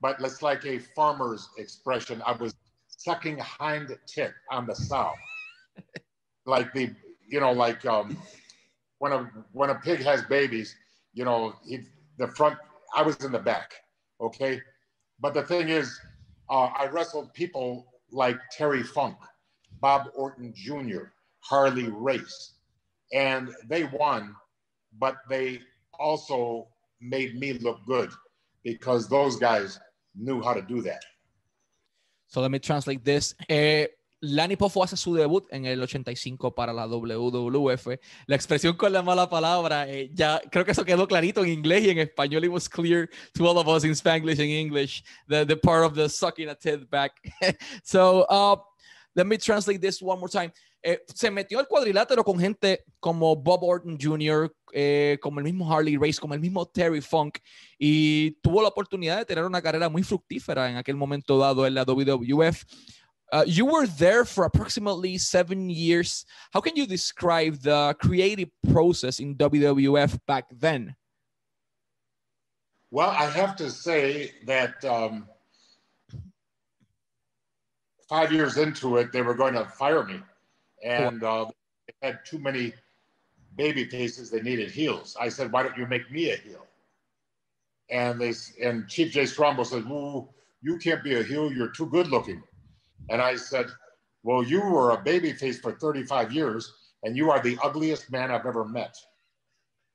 but 0.00 0.16
it's 0.20 0.42
like 0.42 0.64
a 0.66 0.78
farmer's 0.78 1.48
expression. 1.58 2.22
I 2.26 2.32
was 2.32 2.54
sucking 2.88 3.38
hind 3.38 3.96
tit 4.06 4.32
on 4.50 4.66
the 4.66 4.74
sow, 4.74 5.12
like 6.46 6.72
the 6.72 6.90
you 7.28 7.40
know 7.40 7.52
like 7.52 7.84
um, 7.86 8.16
when 8.98 9.12
a 9.12 9.30
when 9.52 9.70
a 9.70 9.76
pig 9.76 10.02
has 10.02 10.22
babies, 10.22 10.74
you 11.14 11.24
know 11.24 11.54
he, 11.64 11.80
the 12.18 12.28
front. 12.28 12.58
I 12.94 13.02
was 13.02 13.16
in 13.24 13.32
the 13.32 13.38
back, 13.38 13.74
okay. 14.20 14.60
But 15.20 15.34
the 15.34 15.42
thing 15.42 15.68
is, 15.68 15.98
uh, 16.50 16.70
I 16.78 16.86
wrestled 16.86 17.32
people 17.32 17.86
like 18.10 18.36
Terry 18.50 18.82
Funk, 18.82 19.16
Bob 19.80 20.08
Orton 20.14 20.52
Jr., 20.54 21.04
Harley 21.40 21.88
Race, 21.88 22.54
and 23.12 23.50
they 23.68 23.84
won, 23.84 24.34
but 24.98 25.16
they 25.28 25.60
also 25.98 26.68
made 27.00 27.38
me 27.38 27.54
look 27.54 27.78
good 27.86 28.10
because 28.62 29.08
those 29.08 29.36
guys 29.36 29.78
knew 30.14 30.42
how 30.42 30.54
to 30.54 30.62
do 30.62 30.82
that. 30.82 31.02
So 32.26 32.40
let 32.40 32.50
me 32.50 32.58
translate 32.58 33.04
this. 33.04 33.34
Eh, 33.48 33.86
Lanny 34.20 34.56
Poffo 34.56 34.82
hace 34.82 34.96
su 34.96 35.14
debut 35.14 35.46
en 35.50 35.66
el 35.66 35.82
85 35.82 36.54
para 36.54 36.72
la 36.72 36.86
WWF. 36.86 37.98
La 38.26 38.36
expresión 38.36 38.76
con 38.76 38.92
la 38.92 39.02
mala 39.02 39.28
palabra, 39.28 39.88
eh, 39.88 40.10
ya 40.12 40.40
creo 40.50 40.64
que 40.64 40.72
eso 40.72 40.84
quedó 40.84 41.06
clarito 41.06 41.44
en 41.44 41.50
inglés 41.50 41.84
y 41.84 41.90
en 41.90 41.98
español. 41.98 42.44
It 42.44 42.50
was 42.50 42.68
clear 42.68 43.08
to 43.34 43.46
all 43.46 43.58
of 43.58 43.68
us 43.68 43.84
in 43.84 43.94
Spanglish 43.94 44.40
and 44.40 44.50
English, 44.50 45.04
the, 45.28 45.44
the 45.44 45.56
part 45.56 45.84
of 45.84 45.94
the 45.94 46.08
sucking 46.08 46.48
a 46.48 46.54
tit 46.54 46.88
back. 46.90 47.12
so 47.84 48.22
uh, 48.30 48.56
let 49.14 49.26
me 49.26 49.36
translate 49.36 49.80
this 49.80 50.00
one 50.00 50.18
more 50.18 50.28
time. 50.28 50.50
Eh, 50.88 51.02
se 51.12 51.32
metió 51.32 51.58
al 51.58 51.66
cuadrilátero 51.66 52.22
con 52.22 52.38
gente 52.38 52.84
como 53.00 53.34
Bob 53.34 53.64
Orton 53.64 53.98
Jr., 54.00 54.54
eh, 54.72 55.18
como 55.20 55.40
el 55.40 55.44
mismo 55.44 55.68
Harley 55.68 55.96
Race, 55.96 56.20
como 56.20 56.32
el 56.32 56.38
mismo 56.38 56.64
Terry 56.64 57.00
Funk, 57.00 57.38
y 57.76 58.30
tuvo 58.40 58.62
la 58.62 58.68
oportunidad 58.68 59.16
de 59.16 59.24
tener 59.24 59.42
una 59.42 59.60
carrera 59.60 59.88
muy 59.88 60.04
fructífera 60.04 60.70
en 60.70 60.76
aquel 60.76 60.94
momento 60.94 61.38
dado 61.38 61.66
en 61.66 61.74
la 61.74 61.84
WWF. 61.84 62.62
Uh, 63.32 63.42
you 63.48 63.66
were 63.66 63.88
there 63.98 64.24
for 64.24 64.44
approximately 64.44 65.18
seven 65.18 65.68
years. 65.68 66.24
How 66.54 66.60
can 66.60 66.76
you 66.76 66.86
describe 66.86 67.60
the 67.62 67.96
creative 67.98 68.52
process 68.72 69.18
in 69.18 69.36
WWF 69.36 70.20
back 70.24 70.46
then? 70.56 70.94
Well, 72.92 73.10
I 73.10 73.28
have 73.28 73.56
to 73.56 73.70
say 73.70 74.34
that 74.46 74.84
um, 74.84 75.26
five 78.08 78.30
years 78.30 78.56
into 78.56 78.98
it, 78.98 79.10
they 79.10 79.22
were 79.22 79.34
going 79.34 79.54
to 79.54 79.64
fire 79.64 80.04
me 80.04 80.22
and 80.84 81.22
uh, 81.22 81.46
they 81.86 82.08
had 82.08 82.20
too 82.24 82.38
many 82.38 82.72
baby 83.56 83.84
faces. 83.84 84.30
They 84.30 84.40
needed 84.40 84.70
heels. 84.70 85.16
I 85.20 85.28
said, 85.28 85.52
"Why 85.52 85.62
don't 85.62 85.76
you 85.76 85.86
make 85.86 86.10
me 86.10 86.30
a 86.30 86.36
heel?" 86.36 86.66
And 87.90 88.20
they 88.20 88.34
and 88.62 88.88
Chief 88.88 89.12
Jay 89.12 89.26
Strongbow 89.26 89.64
said, 89.64 89.84
"Ooh, 89.84 90.28
you 90.62 90.78
can't 90.78 91.02
be 91.02 91.14
a 91.14 91.22
heel. 91.22 91.52
You're 91.52 91.70
too 91.72 91.86
good 91.86 92.08
looking." 92.08 92.42
And 93.08 93.22
I 93.22 93.36
said, 93.36 93.66
"Well, 94.22 94.42
you 94.42 94.60
were 94.60 94.90
a 94.90 95.02
baby 95.02 95.32
face 95.32 95.58
for 95.60 95.72
35 95.72 96.32
years, 96.32 96.72
and 97.02 97.16
you 97.16 97.30
are 97.30 97.40
the 97.40 97.58
ugliest 97.62 98.10
man 98.10 98.30
I've 98.30 98.46
ever 98.46 98.64
met. 98.64 98.96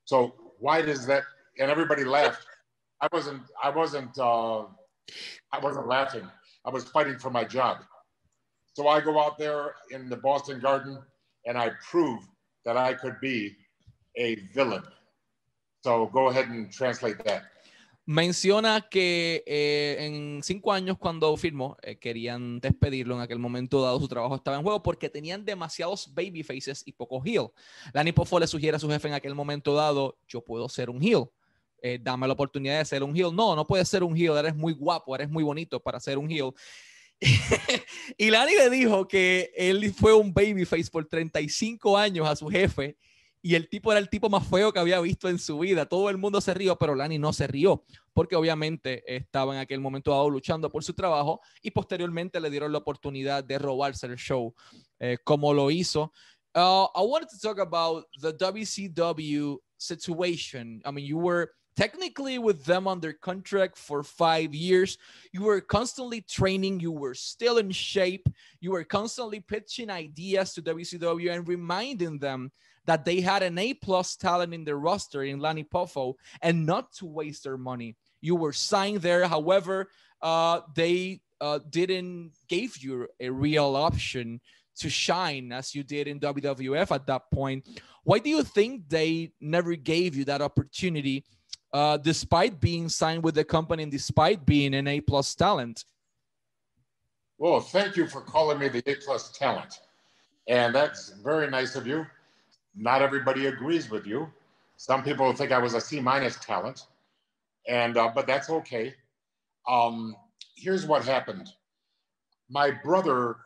So 0.04 0.34
why 0.58 0.82
does 0.82 1.06
that?" 1.06 1.24
And 1.58 1.70
everybody 1.70 2.04
laughed. 2.04 2.46
I 3.00 3.08
wasn't. 3.12 3.42
I 3.62 3.70
wasn't. 3.70 4.18
Uh, 4.18 4.64
I 5.52 5.58
wasn't 5.60 5.86
laughing. 5.86 6.26
I 6.64 6.70
was 6.70 6.84
fighting 6.88 7.18
for 7.18 7.30
my 7.30 7.44
job. 7.44 7.78
So 8.74 8.88
I 8.88 9.00
go 9.02 9.20
out 9.20 9.36
there 9.38 9.74
in 9.90 10.08
the 10.08 10.16
Boston 10.16 10.60
Garden 10.60 10.98
and 11.46 11.58
I 11.58 11.72
prove 11.90 12.20
that 12.64 12.76
I 12.76 12.94
could 12.94 13.20
be 13.20 13.54
a 14.16 14.36
villain. 14.54 14.82
So 15.84 16.06
go 16.06 16.28
ahead 16.28 16.48
and 16.48 16.70
translate 16.70 17.22
that. 17.24 17.42
Menciona 18.04 18.88
que 18.90 19.44
eh, 19.46 19.96
en 20.00 20.42
cinco 20.42 20.72
años 20.72 20.98
cuando 20.98 21.36
firmó 21.36 21.76
eh, 21.82 21.98
querían 22.00 22.58
despedirlo 22.58 23.14
en 23.14 23.20
aquel 23.20 23.38
momento 23.38 23.80
dado 23.80 24.00
su 24.00 24.08
trabajo 24.08 24.34
estaba 24.34 24.56
en 24.56 24.64
juego 24.64 24.82
porque 24.82 25.08
tenían 25.08 25.44
demasiados 25.44 26.12
baby 26.12 26.42
faces 26.42 26.82
y 26.84 26.92
poco 26.92 27.22
heel. 27.24 27.48
Lanny 27.92 28.10
Poffo 28.10 28.40
le 28.40 28.48
sugiere 28.48 28.76
a 28.76 28.80
su 28.80 28.88
jefe 28.88 29.06
en 29.06 29.14
aquel 29.14 29.36
momento 29.36 29.72
dado, 29.74 30.18
yo 30.26 30.42
puedo 30.42 30.68
ser 30.68 30.90
un 30.90 31.00
heel. 31.00 31.26
Eh, 31.80 31.98
dame 32.00 32.26
la 32.26 32.32
oportunidad 32.32 32.78
de 32.78 32.84
ser 32.84 33.04
un 33.04 33.14
heel. 33.14 33.34
No, 33.34 33.54
no 33.54 33.64
puedes 33.64 33.88
ser 33.88 34.02
un 34.02 34.16
heel, 34.16 34.36
eres 34.36 34.56
muy 34.56 34.72
guapo, 34.72 35.14
eres 35.14 35.30
muy 35.30 35.44
bonito 35.44 35.80
para 35.80 36.00
ser 36.00 36.18
un 36.18 36.28
heel. 36.28 36.52
Y 38.18 38.30
Lani 38.30 38.52
le 38.54 38.70
dijo 38.70 39.06
que 39.06 39.52
él 39.56 39.92
fue 39.94 40.14
un 40.14 40.32
babyface 40.32 40.90
por 40.90 41.06
35 41.06 41.96
años 41.96 42.28
a 42.28 42.36
su 42.36 42.48
jefe 42.48 42.96
y 43.44 43.56
el 43.56 43.68
tipo 43.68 43.90
era 43.90 43.98
el 43.98 44.08
tipo 44.08 44.30
más 44.30 44.46
feo 44.46 44.72
que 44.72 44.78
había 44.78 45.00
visto 45.00 45.28
en 45.28 45.38
su 45.38 45.58
vida. 45.58 45.86
Todo 45.86 46.08
el 46.10 46.16
mundo 46.16 46.40
se 46.40 46.54
rió, 46.54 46.78
pero 46.78 46.94
Lani 46.94 47.18
no 47.18 47.32
se 47.32 47.48
rió 47.48 47.84
porque 48.12 48.36
obviamente 48.36 49.02
estaba 49.14 49.54
en 49.54 49.60
aquel 49.60 49.80
momento 49.80 50.12
dado 50.12 50.30
luchando 50.30 50.70
por 50.70 50.84
su 50.84 50.94
trabajo 50.94 51.40
y 51.60 51.72
posteriormente 51.72 52.40
le 52.40 52.50
dieron 52.50 52.70
la 52.70 52.78
oportunidad 52.78 53.42
de 53.42 53.58
robarse 53.58 54.06
el 54.06 54.16
show 54.16 54.54
eh, 55.00 55.18
como 55.24 55.52
lo 55.52 55.70
hizo. 55.70 56.12
Uh, 56.54 56.86
I 56.94 57.02
wanted 57.02 57.28
to 57.30 57.38
talk 57.38 57.58
about 57.58 58.06
the 58.20 58.32
WCW 58.32 59.58
situation. 59.76 60.82
I 60.84 60.92
mean, 60.92 61.06
you 61.06 61.18
were 61.18 61.50
technically 61.76 62.38
with 62.38 62.64
them 62.64 62.86
under 62.86 63.12
contract 63.12 63.76
for 63.76 64.02
five 64.02 64.54
years. 64.54 64.98
You 65.32 65.42
were 65.42 65.60
constantly 65.60 66.20
training, 66.20 66.80
you 66.80 66.92
were 66.92 67.14
still 67.14 67.58
in 67.58 67.70
shape, 67.70 68.28
you 68.60 68.72
were 68.72 68.84
constantly 68.84 69.40
pitching 69.40 69.90
ideas 69.90 70.54
to 70.54 70.62
WCW 70.62 71.32
and 71.34 71.48
reminding 71.48 72.18
them 72.18 72.52
that 72.86 73.04
they 73.04 73.20
had 73.20 73.42
an 73.42 73.58
A 73.58 73.74
plus 73.74 74.16
talent 74.16 74.52
in 74.52 74.64
their 74.64 74.78
roster 74.78 75.22
in 75.22 75.38
Lanny 75.38 75.64
Poffo 75.64 76.14
and 76.40 76.66
not 76.66 76.92
to 76.94 77.06
waste 77.06 77.44
their 77.44 77.58
money. 77.58 77.96
You 78.20 78.36
were 78.36 78.52
signed 78.52 79.02
there, 79.02 79.26
however, 79.26 79.88
uh, 80.20 80.60
they 80.74 81.20
uh, 81.40 81.60
didn't 81.70 82.32
give 82.48 82.76
you 82.78 83.08
a 83.20 83.30
real 83.30 83.76
option 83.76 84.40
to 84.76 84.88
shine 84.88 85.52
as 85.52 85.74
you 85.74 85.82
did 85.82 86.08
in 86.08 86.18
WWF 86.20 86.90
at 86.90 87.06
that 87.06 87.30
point. 87.30 87.68
Why 88.04 88.18
do 88.18 88.30
you 88.30 88.42
think 88.42 88.88
they 88.88 89.32
never 89.40 89.74
gave 89.74 90.16
you 90.16 90.24
that 90.24 90.42
opportunity 90.42 91.24
uh, 91.72 91.96
despite 91.96 92.60
being 92.60 92.88
signed 92.88 93.22
with 93.22 93.34
the 93.34 93.44
company 93.44 93.82
and 93.82 93.92
despite 93.92 94.44
being 94.44 94.74
an 94.74 94.86
A 94.86 95.00
plus 95.00 95.34
talent. 95.34 95.84
Well, 97.38 97.60
thank 97.60 97.96
you 97.96 98.06
for 98.06 98.20
calling 98.20 98.58
me 98.58 98.68
the 98.68 98.82
A 98.86 98.94
plus 98.96 99.32
talent. 99.32 99.80
And 100.48 100.74
that's 100.74 101.10
very 101.24 101.48
nice 101.48 101.76
of 101.76 101.86
you. 101.86 102.06
Not 102.74 103.02
everybody 103.02 103.46
agrees 103.46 103.90
with 103.90 104.06
you. 104.06 104.28
Some 104.76 105.02
people 105.02 105.32
think 105.32 105.52
I 105.52 105.58
was 105.58 105.74
a 105.74 105.80
C 105.80 106.00
minus 106.00 106.36
talent, 106.36 106.86
and 107.68 107.96
uh, 107.96 108.10
but 108.14 108.26
that's 108.26 108.50
okay. 108.50 108.94
Um, 109.68 110.16
here's 110.56 110.86
what 110.86 111.04
happened. 111.04 111.48
My 112.50 112.70
brother 112.70 113.36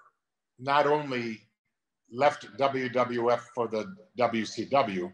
not 0.59 0.87
only 0.87 1.40
left 2.11 2.47
WWF 2.56 3.40
for 3.54 3.68
the 3.68 3.95
WCW, 4.18 5.12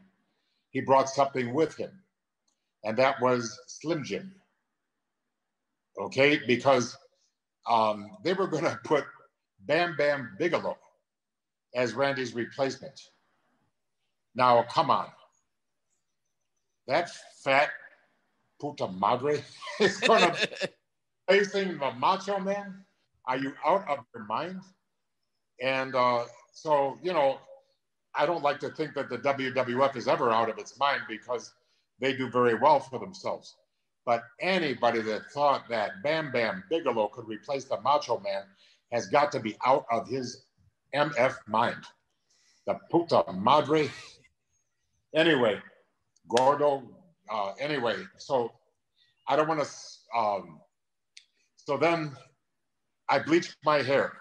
he 0.71 0.81
brought 0.81 1.09
something 1.09 1.53
with 1.53 1.77
him 1.77 1.91
and 2.85 2.97
that 2.97 3.21
was 3.21 3.59
Slim 3.67 4.05
Jim. 4.05 4.35
Okay, 5.99 6.41
because 6.47 6.97
um, 7.69 8.11
they 8.25 8.33
were 8.33 8.47
going 8.47 8.65
to 8.73 8.79
put 8.85 9.05
Bam 9.61 9.97
Bam 9.97 10.37
Bigelow 10.39 10.77
as 11.75 11.95
Randy's 11.95 12.35
replacement. 12.35 13.01
Now, 14.35 14.65
come 14.65 14.91
on. 14.91 15.07
That 16.87 17.11
fat 17.45 17.71
puta 18.61 18.89
madre 18.89 19.43
is 19.81 19.99
going 20.01 20.21
to 20.21 20.71
facing 21.29 21.79
the 21.79 21.93
Macho 21.93 22.39
Man. 22.39 22.85
Are 23.27 23.37
you 23.37 23.53
out 23.65 23.89
of 23.89 23.99
your 24.15 24.25
mind? 24.25 24.61
And 25.63 25.95
uh, 25.95 26.25
so, 26.53 26.99
you 27.03 27.13
know, 27.13 27.39
I 28.15 28.27
don't 28.27 28.43
like 28.43 28.59
to 28.61 28.71
think 28.71 28.95
that 28.95 29.09
the 29.09 29.19
WWF 29.19 29.97
is 29.97 30.09
ever 30.09 30.31
out 30.31 30.51
of 30.51 30.59
its 30.59 30.79
mind 30.79 31.03
because 31.09 31.53
they 32.03 32.13
do 32.13 32.29
very 32.29 32.55
well 32.55 32.81
for 32.81 32.99
themselves. 32.99 33.55
But 34.05 34.25
anybody 34.41 35.01
that 35.03 35.31
thought 35.33 35.69
that 35.69 36.03
Bam 36.03 36.33
Bam 36.33 36.65
Bigelow 36.69 37.09
could 37.09 37.29
replace 37.29 37.65
the 37.65 37.81
Macho 37.81 38.19
Man 38.19 38.43
has 38.91 39.07
got 39.07 39.31
to 39.33 39.41
be 39.41 39.57
out 39.65 39.87
of 39.91 40.09
his 40.09 40.45
MF 40.95 41.37
mind. 41.47 41.85
The 42.67 42.79
puta 42.91 43.25
madre. 43.33 43.89
Anyway, 45.15 45.61
Gordo. 46.29 46.83
Uh, 47.31 47.53
anyway, 47.61 47.97
so 48.19 48.53
I 49.29 49.37
don't 49.37 49.49
want 49.49 49.63
to. 49.63 50.19
Um, 50.19 50.61
so 51.57 51.77
then 51.77 52.17
I 53.09 53.21
bleach 53.21 53.57
my 53.65 53.81
hair. 53.81 54.13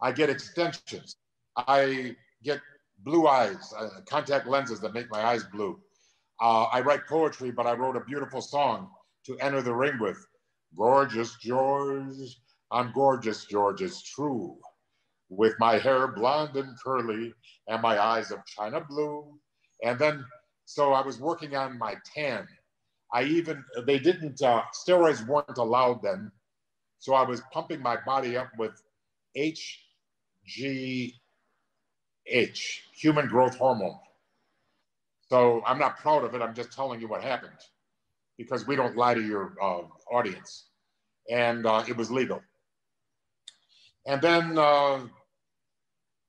I 0.00 0.10
get 0.10 0.28
extensions. 0.28 1.16
I 1.56 2.16
get 2.42 2.60
blue 3.04 3.28
eyes, 3.28 3.72
uh, 3.78 4.00
contact 4.06 4.48
lenses 4.48 4.80
that 4.80 4.92
make 4.92 5.08
my 5.10 5.22
eyes 5.22 5.44
blue. 5.44 5.80
Uh, 6.42 6.64
I 6.72 6.80
write 6.80 7.06
poetry, 7.06 7.52
but 7.52 7.68
I 7.68 7.74
wrote 7.74 7.94
a 7.94 8.00
beautiful 8.00 8.42
song 8.42 8.90
to 9.26 9.38
enter 9.38 9.62
the 9.62 9.72
ring 9.72 10.00
with. 10.00 10.18
Gorgeous 10.76 11.36
George, 11.36 12.36
I'm 12.72 12.90
gorgeous 12.92 13.44
George, 13.44 13.80
it's 13.80 14.02
true. 14.02 14.58
With 15.28 15.54
my 15.60 15.78
hair 15.78 16.08
blonde 16.08 16.56
and 16.56 16.76
curly 16.82 17.32
and 17.68 17.80
my 17.80 18.02
eyes 18.02 18.32
of 18.32 18.44
china 18.44 18.80
blue. 18.80 19.38
And 19.84 19.96
then, 20.00 20.24
so 20.64 20.92
I 20.92 21.06
was 21.06 21.20
working 21.20 21.54
on 21.54 21.78
my 21.78 21.94
tan. 22.12 22.48
I 23.14 23.22
even, 23.22 23.62
they 23.86 24.00
didn't, 24.00 24.42
uh, 24.42 24.62
steroids 24.74 25.24
weren't 25.24 25.58
allowed 25.58 26.02
then. 26.02 26.32
So 26.98 27.14
I 27.14 27.22
was 27.22 27.40
pumping 27.52 27.80
my 27.80 27.98
body 28.04 28.36
up 28.36 28.48
with 28.58 28.82
HGH, 29.36 31.12
human 32.96 33.28
growth 33.28 33.56
hormone. 33.56 33.98
So 35.32 35.62
I'm 35.66 35.78
not 35.78 35.96
proud 35.96 36.24
of 36.24 36.34
it. 36.34 36.42
I'm 36.42 36.52
just 36.52 36.72
telling 36.72 37.00
you 37.00 37.08
what 37.08 37.22
happened 37.22 37.56
because 38.36 38.66
we 38.66 38.76
don't 38.76 38.98
lie 38.98 39.14
to 39.14 39.22
your 39.22 39.54
uh, 39.62 39.80
audience. 40.12 40.66
And 41.30 41.64
uh, 41.64 41.84
it 41.88 41.96
was 41.96 42.10
legal. 42.10 42.42
And 44.04 44.20
then 44.20 44.58
uh, 44.58 45.00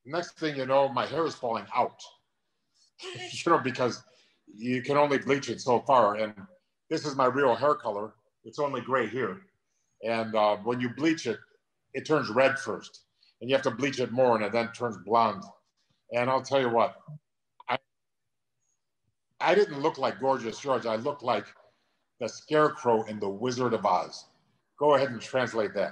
next 0.05 0.39
thing 0.39 0.55
you 0.55 0.65
know, 0.65 0.87
my 0.87 1.05
hair 1.05 1.25
is 1.25 1.35
falling 1.35 1.65
out, 1.75 1.99
you 3.03 3.51
know, 3.51 3.57
because 3.57 4.01
you 4.47 4.81
can 4.81 4.95
only 4.95 5.17
bleach 5.17 5.49
it 5.49 5.59
so 5.59 5.81
far. 5.81 6.15
And 6.15 6.33
this 6.89 7.05
is 7.05 7.13
my 7.17 7.25
real 7.25 7.55
hair 7.55 7.75
color. 7.75 8.13
It's 8.45 8.57
only 8.57 8.79
gray 8.79 9.07
here. 9.07 9.41
And 10.01 10.33
uh, 10.33 10.55
when 10.63 10.79
you 10.79 10.87
bleach 10.87 11.27
it, 11.27 11.39
it 11.93 12.05
turns 12.05 12.29
red 12.29 12.57
first. 12.57 13.01
And 13.41 13.49
you 13.49 13.55
have 13.57 13.63
to 13.63 13.71
bleach 13.71 13.99
it 13.99 14.13
more 14.13 14.37
and 14.37 14.45
it 14.45 14.53
then 14.53 14.71
turns 14.71 14.95
blonde. 15.05 15.43
And 16.13 16.29
I'll 16.29 16.41
tell 16.41 16.61
you 16.61 16.69
what, 16.69 16.95
I 19.43 19.53
didn't 19.53 19.81
look 19.81 19.97
like 19.97 20.21
Gorgeous 20.21 20.57
George. 20.57 20.85
I 20.85 20.95
looked 20.95 21.21
like 21.21 21.45
the 22.19 22.29
scarecrow 22.29 23.03
in 23.03 23.19
The 23.19 23.27
Wizard 23.27 23.73
of 23.73 23.85
Oz. 23.85 24.25
Go 24.79 24.95
ahead 24.95 25.09
and 25.09 25.21
translate 25.21 25.73
that. 25.75 25.91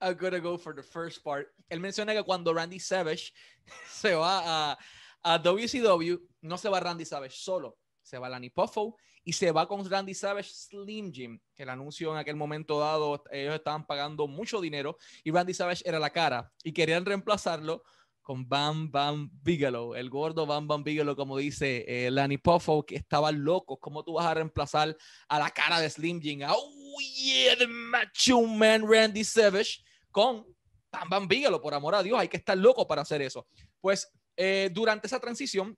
I'm 0.00 0.14
gonna 0.14 0.40
go 0.40 0.56
for 0.56 0.74
the 0.74 0.82
first 0.82 1.22
part. 1.22 1.48
Él 1.70 1.80
menciona 1.80 2.14
que 2.14 2.22
cuando 2.22 2.54
Randy 2.54 2.78
Savage 2.78 3.32
se 3.90 4.14
va 4.14 4.72
a, 4.72 4.78
a 5.22 5.38
WCW, 5.38 6.18
no 6.42 6.56
se 6.56 6.68
va 6.70 6.80
Randy 6.80 7.04
Savage 7.04 7.36
solo, 7.36 7.76
se 8.02 8.16
va 8.16 8.28
Lanny 8.28 8.48
Poffo 8.48 8.96
y 9.22 9.32
se 9.32 9.52
va 9.52 9.68
con 9.68 9.84
Randy 9.84 10.14
Savage 10.14 10.48
Slim 10.48 11.12
Jim, 11.12 11.38
el 11.56 11.68
anuncio 11.68 12.12
en 12.12 12.18
aquel 12.18 12.36
momento 12.36 12.80
dado, 12.80 13.22
ellos 13.30 13.56
estaban 13.56 13.86
pagando 13.86 14.26
mucho 14.26 14.60
dinero 14.60 14.96
y 15.22 15.30
Randy 15.30 15.52
Savage 15.52 15.82
era 15.84 15.98
la 15.98 16.10
cara 16.10 16.50
y 16.62 16.72
querían 16.72 17.04
reemplazarlo 17.04 17.82
con 18.28 18.46
Bam 18.46 18.90
Bam 18.90 19.30
Bigelow, 19.42 19.94
el 19.94 20.10
gordo 20.10 20.44
Bam 20.44 20.68
Bam 20.68 20.84
Bigelow, 20.84 21.16
como 21.16 21.38
dice 21.38 21.86
eh, 21.88 22.10
Lanny 22.10 22.36
Poffo, 22.36 22.84
que 22.84 22.96
estaba 22.96 23.32
loco. 23.32 23.78
¿Cómo 23.78 24.04
tú 24.04 24.12
vas 24.12 24.26
a 24.26 24.34
reemplazar 24.34 24.94
a 25.30 25.38
la 25.38 25.48
cara 25.48 25.80
de 25.80 25.88
Slim 25.88 26.20
Jim? 26.20 26.40
Oh, 26.46 26.98
yeah, 27.16 27.56
the 27.56 27.66
macho 27.66 28.42
man 28.42 28.86
Randy 28.86 29.24
Savage 29.24 29.82
con 30.10 30.44
Bam 30.92 31.08
Bam 31.08 31.26
Bigelow, 31.26 31.58
por 31.58 31.72
amor 31.72 31.94
a 31.94 32.02
Dios, 32.02 32.20
hay 32.20 32.28
que 32.28 32.36
estar 32.36 32.58
loco 32.58 32.86
para 32.86 33.00
hacer 33.00 33.22
eso. 33.22 33.46
Pues 33.80 34.12
eh, 34.36 34.68
durante 34.74 35.06
esa 35.06 35.18
transición, 35.18 35.74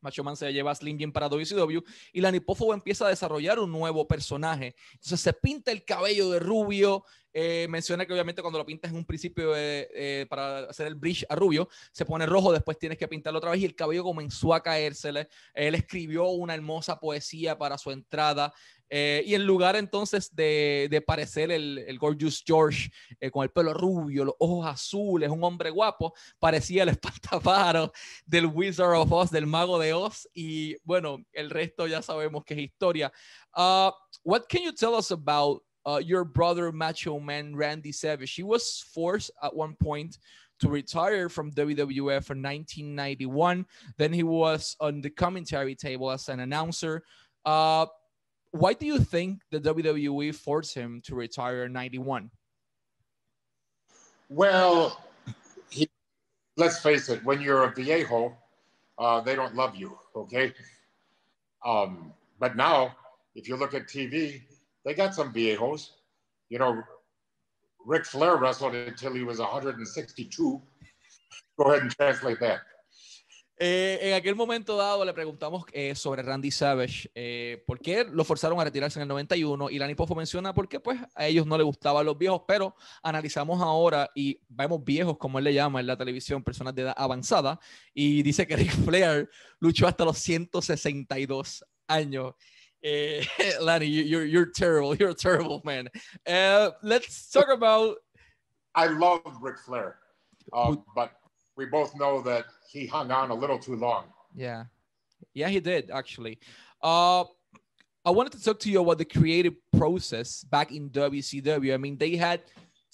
Macho 0.00 0.24
Man 0.24 0.36
se 0.36 0.50
lleva 0.50 0.70
a 0.70 0.74
Slim 0.74 0.98
Jim 0.98 1.12
para 1.12 1.28
WCW 1.28 1.80
y 2.12 2.20
Lanny 2.22 2.40
Poffo 2.40 2.72
empieza 2.72 3.06
a 3.06 3.10
desarrollar 3.10 3.58
un 3.58 3.70
nuevo 3.70 4.08
personaje. 4.08 4.74
Entonces 4.94 5.20
se 5.20 5.32
pinta 5.34 5.70
el 5.70 5.84
cabello 5.84 6.30
de 6.30 6.38
rubio, 6.38 7.04
eh, 7.32 7.66
menciona 7.70 8.04
que 8.04 8.12
obviamente 8.12 8.42
cuando 8.42 8.58
lo 8.58 8.66
pintas 8.66 8.90
en 8.90 8.96
un 8.96 9.06
principio 9.06 9.56
eh, 9.56 9.88
eh, 9.94 10.26
para 10.28 10.60
hacer 10.70 10.86
el 10.86 10.94
bridge 10.94 11.24
a 11.28 11.34
rubio, 11.34 11.68
se 11.90 12.04
pone 12.04 12.26
rojo, 12.26 12.52
después 12.52 12.78
tienes 12.78 12.98
que 12.98 13.08
pintarlo 13.08 13.38
otra 13.38 13.50
vez 13.52 13.60
y 13.60 13.64
el 13.64 13.74
cabello 13.74 14.04
comenzó 14.04 14.52
a 14.52 14.62
caérsele. 14.62 15.28
Él 15.54 15.74
escribió 15.74 16.28
una 16.28 16.54
hermosa 16.54 16.98
poesía 16.98 17.56
para 17.56 17.78
su 17.78 17.90
entrada. 17.90 18.52
y 18.90 19.34
en 19.34 19.46
lugar 19.46 19.76
entonces 19.76 20.34
de, 20.34 20.86
de 20.90 21.00
parecer 21.00 21.50
el, 21.50 21.78
el, 21.78 21.98
Gorgeous 21.98 22.42
George 22.46 22.90
con 23.32 23.42
el 23.42 23.50
pelo 23.50 23.72
rubio, 23.72 24.26
los 24.26 24.34
ojos 24.38 24.66
azules, 24.66 25.30
un 25.30 25.42
hombre 25.42 25.70
guapo, 25.70 26.12
parecía 26.38 26.82
el 26.82 26.88
espantapájaros 26.90 27.90
del 28.26 28.46
Wizard 28.46 28.94
of 28.94 29.10
Oz, 29.10 29.30
del 29.30 29.46
mago 29.46 29.78
de 29.78 29.94
Oz. 29.94 30.28
Y 30.34 30.76
bueno, 30.84 31.24
el 31.32 31.48
resto 31.48 31.86
ya 31.86 32.02
sabemos 32.02 32.44
que 32.44 32.52
es 32.52 32.60
historia. 32.60 33.10
Uh, 33.56 33.90
what 34.22 34.42
can 34.46 34.62
you 34.62 34.72
tell 34.72 34.94
us 34.94 35.10
about 35.10 35.62
uh, 35.86 36.00
your 36.04 36.24
brother 36.24 36.72
Macho 36.72 37.18
Man 37.18 37.54
Randy 37.56 37.92
Savage. 37.92 38.34
He 38.34 38.42
was 38.42 38.84
forced 38.92 39.30
at 39.42 39.54
one 39.54 39.74
point 39.74 40.18
to 40.60 40.68
retire 40.68 41.28
from 41.28 41.50
WWF 41.50 42.30
in 42.30 42.42
1991. 42.42 43.66
Then 43.96 44.12
he 44.12 44.22
was 44.22 44.76
on 44.80 45.00
the 45.00 45.10
commentary 45.10 45.74
table 45.74 46.10
as 46.10 46.28
an 46.28 46.40
announcer. 46.40 47.02
Uh, 47.44 47.86
why 48.52 48.74
do 48.74 48.86
you 48.86 48.98
think 48.98 49.40
the 49.50 49.60
WWE 49.60 50.34
forced 50.34 50.74
him 50.74 51.00
to 51.04 51.14
retire 51.14 51.64
in 51.64 51.72
91? 51.72 52.30
Well, 54.28 55.02
he, 55.68 55.88
let's 56.56 56.78
face 56.78 57.08
it, 57.08 57.24
when 57.24 57.40
you're 57.40 57.64
a 57.64 57.74
viejo, 57.74 58.36
uh, 58.98 59.20
they 59.20 59.34
don't 59.34 59.54
love 59.56 59.74
you, 59.74 59.98
okay? 60.14 60.52
Um, 61.64 62.12
but 62.38 62.56
now, 62.56 62.94
if 63.34 63.48
you 63.48 63.56
look 63.56 63.74
at 63.74 63.88
TV, 63.88 64.42
they 64.84 64.94
got 64.94 65.14
some 65.14 65.32
viejos. 65.32 65.90
You 66.48 66.58
know, 66.58 66.82
Ric 67.84 68.04
Flair 68.04 68.36
wrestled 68.36 68.74
until 68.74 69.14
he 69.14 69.22
was 69.22 69.38
162. 69.38 70.60
Go 71.56 71.64
ahead 71.64 71.82
and 71.82 71.90
translate 71.90 72.40
that. 72.40 72.60
Eh, 73.64 74.08
en 74.08 74.14
aquel 74.14 74.34
momento 74.34 74.76
dado 74.76 75.04
le 75.04 75.14
preguntamos 75.14 75.64
eh, 75.72 75.94
sobre 75.94 76.22
Randy 76.22 76.50
Savage, 76.50 77.08
eh, 77.14 77.62
por 77.64 77.78
qué 77.78 78.04
lo 78.04 78.24
forzaron 78.24 78.58
a 78.58 78.64
retirarse 78.64 78.98
en 78.98 79.02
el 79.02 79.08
91 79.08 79.70
y 79.70 79.78
Lani 79.78 79.94
Poffo 79.94 80.16
menciona 80.16 80.52
por 80.52 80.68
qué 80.68 80.80
pues 80.80 80.98
a 81.14 81.26
ellos 81.28 81.46
no 81.46 81.56
les 81.56 81.64
gustaban 81.64 82.04
los 82.04 82.18
viejos, 82.18 82.42
pero 82.48 82.74
analizamos 83.04 83.62
ahora 83.62 84.10
y 84.16 84.40
vemos 84.48 84.82
viejos 84.82 85.16
como 85.16 85.38
él 85.38 85.44
le 85.44 85.54
llama 85.54 85.78
en 85.78 85.86
la 85.86 85.96
televisión, 85.96 86.42
personas 86.42 86.74
de 86.74 86.82
edad 86.82 86.94
avanzada 86.96 87.60
y 87.94 88.24
dice 88.24 88.48
que 88.48 88.56
Ric 88.56 88.72
Flair 88.84 89.30
luchó 89.60 89.86
hasta 89.86 90.04
los 90.04 90.18
162 90.18 91.64
años 91.86 92.34
uh, 92.84 93.24
Lanny, 93.60 93.86
you're 93.86 94.24
you're 94.24 94.46
terrible. 94.46 94.94
You're 94.94 95.10
a 95.10 95.14
terrible 95.14 95.62
man. 95.64 95.88
Uh, 96.26 96.70
let's 96.82 97.30
talk 97.30 97.48
about. 97.48 97.96
I 98.74 98.86
love 98.86 99.20
Ric 99.40 99.58
Flair, 99.58 99.98
uh, 100.52 100.76
but 100.94 101.12
we 101.56 101.66
both 101.66 101.94
know 101.96 102.22
that 102.22 102.46
he 102.70 102.86
hung 102.86 103.10
on 103.10 103.30
a 103.30 103.34
little 103.34 103.58
too 103.58 103.76
long. 103.76 104.04
Yeah, 104.34 104.64
yeah, 105.34 105.48
he 105.48 105.60
did 105.60 105.90
actually. 105.90 106.38
Uh, 106.82 107.24
I 108.04 108.10
wanted 108.10 108.32
to 108.32 108.42
talk 108.42 108.58
to 108.60 108.70
you 108.70 108.82
about 108.82 108.98
the 108.98 109.04
creative 109.04 109.54
process 109.76 110.42
back 110.42 110.72
in 110.72 110.90
WCW. 110.90 111.72
I 111.72 111.76
mean, 111.76 111.96
they 111.96 112.16
had 112.16 112.40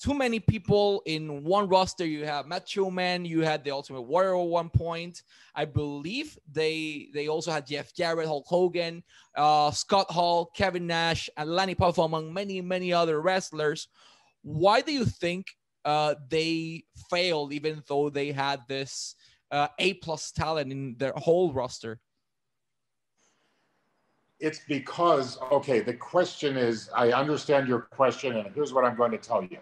too 0.01 0.15
many 0.15 0.39
people 0.39 1.03
in 1.07 1.43
one 1.43 1.69
roster. 1.69 2.07
You 2.07 2.25
have 2.25 2.47
Macho 2.47 2.91
Man, 2.91 3.25
you 3.25 3.41
had 3.41 3.65
the 3.65 3.73
Ultimate 3.73 4.03
Warrior 4.03 4.37
at 4.41 4.47
one 4.47 4.71
point. 4.71 5.23
I 5.55 5.65
believe 5.65 6.39
they 6.51 7.09
they 7.13 7.29
also 7.29 7.51
had 7.51 7.67
Jeff 7.67 7.95
Jarrett, 7.95 8.29
Hulk 8.29 8.47
Hogan, 8.47 9.03
uh, 9.37 9.71
Scott 9.73 10.11
Hall, 10.11 10.51
Kevin 10.55 10.87
Nash, 10.87 11.29
and 11.37 11.51
Lanny 11.51 11.75
Poffo, 11.75 12.05
among 12.05 12.33
many 12.33 12.61
many 12.61 12.93
other 12.93 13.21
wrestlers. 13.21 13.89
Why 14.43 14.81
do 14.81 14.93
you 14.93 15.05
think 15.05 15.47
uh, 15.85 16.15
they 16.29 16.85
failed, 17.11 17.53
even 17.53 17.83
though 17.89 18.09
they 18.09 18.31
had 18.31 18.61
this 18.69 19.17
uh, 19.51 19.69
A 19.79 19.95
plus 19.95 20.31
talent 20.31 20.71
in 20.71 20.95
their 20.99 21.13
whole 21.17 21.53
roster? 21.53 21.99
It's 24.39 24.61
because 24.69 25.39
okay. 25.51 25.81
The 25.81 25.95
question 25.95 26.57
is, 26.57 26.89
I 26.95 27.11
understand 27.11 27.67
your 27.67 27.81
question, 27.81 28.37
and 28.37 28.55
here's 28.55 28.73
what 28.73 28.85
I'm 28.85 28.97
going 28.97 29.11
to 29.11 29.19
tell 29.19 29.43
you 29.43 29.59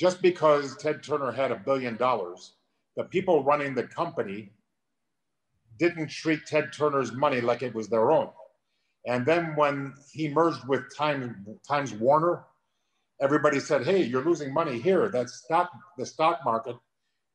just 0.00 0.22
because 0.22 0.78
Ted 0.78 1.02
Turner 1.02 1.30
had 1.30 1.52
a 1.52 1.56
billion 1.56 1.94
dollars, 1.98 2.54
the 2.96 3.04
people 3.04 3.44
running 3.44 3.74
the 3.74 3.82
company 3.82 4.50
didn't 5.78 6.08
treat 6.08 6.46
Ted 6.46 6.72
Turner's 6.72 7.12
money 7.12 7.42
like 7.42 7.60
it 7.60 7.74
was 7.74 7.88
their 7.88 8.10
own. 8.10 8.30
And 9.06 9.26
then 9.26 9.54
when 9.56 9.92
he 10.10 10.30
merged 10.30 10.66
with 10.66 10.84
Time, 10.96 11.44
Times 11.68 11.92
Warner, 11.92 12.44
everybody 13.20 13.60
said, 13.60 13.84
"Hey, 13.84 14.02
you're 14.02 14.24
losing 14.24 14.54
money 14.54 14.80
here. 14.80 15.10
That's 15.10 15.34
stock, 15.34 15.70
the 15.98 16.06
stock 16.06 16.40
market. 16.46 16.76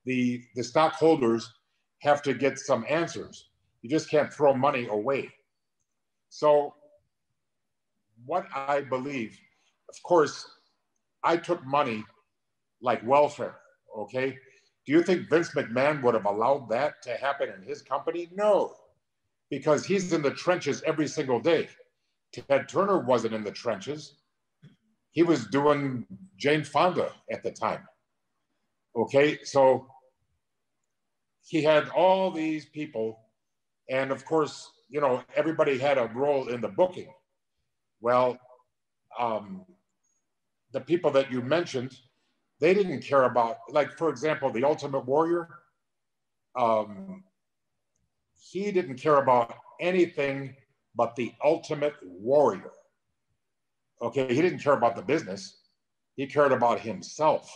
The 0.06 0.44
the 0.56 0.64
stockholders 0.64 1.54
have 2.00 2.24
to 2.24 2.34
get 2.34 2.58
some 2.58 2.84
answers. 2.90 3.50
You 3.84 3.92
just 3.92 4.10
can't 4.10 4.34
throw 4.34 4.56
money 4.56 4.88
away." 4.88 5.32
So, 6.30 6.74
what 8.26 8.48
I 8.56 8.82
believe, 8.82 9.40
of 9.88 10.02
course, 10.02 10.50
I 11.24 11.38
took 11.38 11.64
money 11.64 12.04
like 12.86 13.06
welfare. 13.06 13.56
Okay. 13.98 14.38
Do 14.86 14.92
you 14.94 15.02
think 15.02 15.30
Vince 15.30 15.50
McMahon 15.50 16.04
would 16.04 16.14
have 16.14 16.26
allowed 16.26 16.70
that 16.70 17.02
to 17.02 17.18
happen 17.18 17.50
in 17.50 17.68
his 17.68 17.82
company? 17.82 18.30
No, 18.34 18.76
because 19.50 19.84
he's 19.84 20.14
in 20.14 20.22
the 20.22 20.32
trenches 20.32 20.84
every 20.86 21.08
single 21.08 21.40
day. 21.40 21.68
Ted 22.32 22.70
Turner 22.70 23.00
wasn't 23.00 23.34
in 23.34 23.44
the 23.44 23.52
trenches. 23.52 24.16
He 25.12 25.24
was 25.24 25.48
doing 25.48 26.06
Jane 26.38 26.64
Fonda 26.64 27.12
at 27.32 27.42
the 27.42 27.52
time. 27.52 27.88
Okay. 28.96 29.40
So 29.44 29.88
he 31.44 31.64
had 31.64 31.90
all 31.90 32.30
these 32.32 32.66
people. 32.66 33.20
And 33.90 34.12
of 34.12 34.26
course, 34.26 34.70
you 34.90 35.02
know, 35.02 35.24
everybody 35.36 35.80
had 35.80 35.98
a 35.98 36.12
role 36.14 36.50
in 36.50 36.62
the 36.62 36.68
booking. 36.68 37.12
Well, 38.02 38.38
um, 39.18 39.66
the 40.74 40.82
people 40.82 41.10
that 41.12 41.32
you 41.32 41.42
mentioned, 41.42 41.98
they 42.60 42.74
didn't 42.74 43.02
care 43.02 43.24
about, 43.24 43.58
like, 43.70 43.98
for 43.98 44.10
example, 44.10 44.52
the 44.52 44.64
Ultimate 44.64 45.06
Warrior. 45.06 45.50
Um, 46.56 47.24
he 48.40 48.72
didn't 48.72 48.98
care 48.98 49.18
about 49.18 49.56
anything 49.80 50.56
but 50.96 51.16
the 51.16 51.34
Ultimate 51.44 51.96
Warrior. 52.04 52.72
Okay, 54.02 54.34
he 54.34 54.42
didn't 54.42 54.60
care 54.60 54.74
about 54.74 54.96
the 54.96 55.02
business, 55.02 55.62
he 56.16 56.28
cared 56.28 56.52
about 56.52 56.80
himself. 56.80 57.52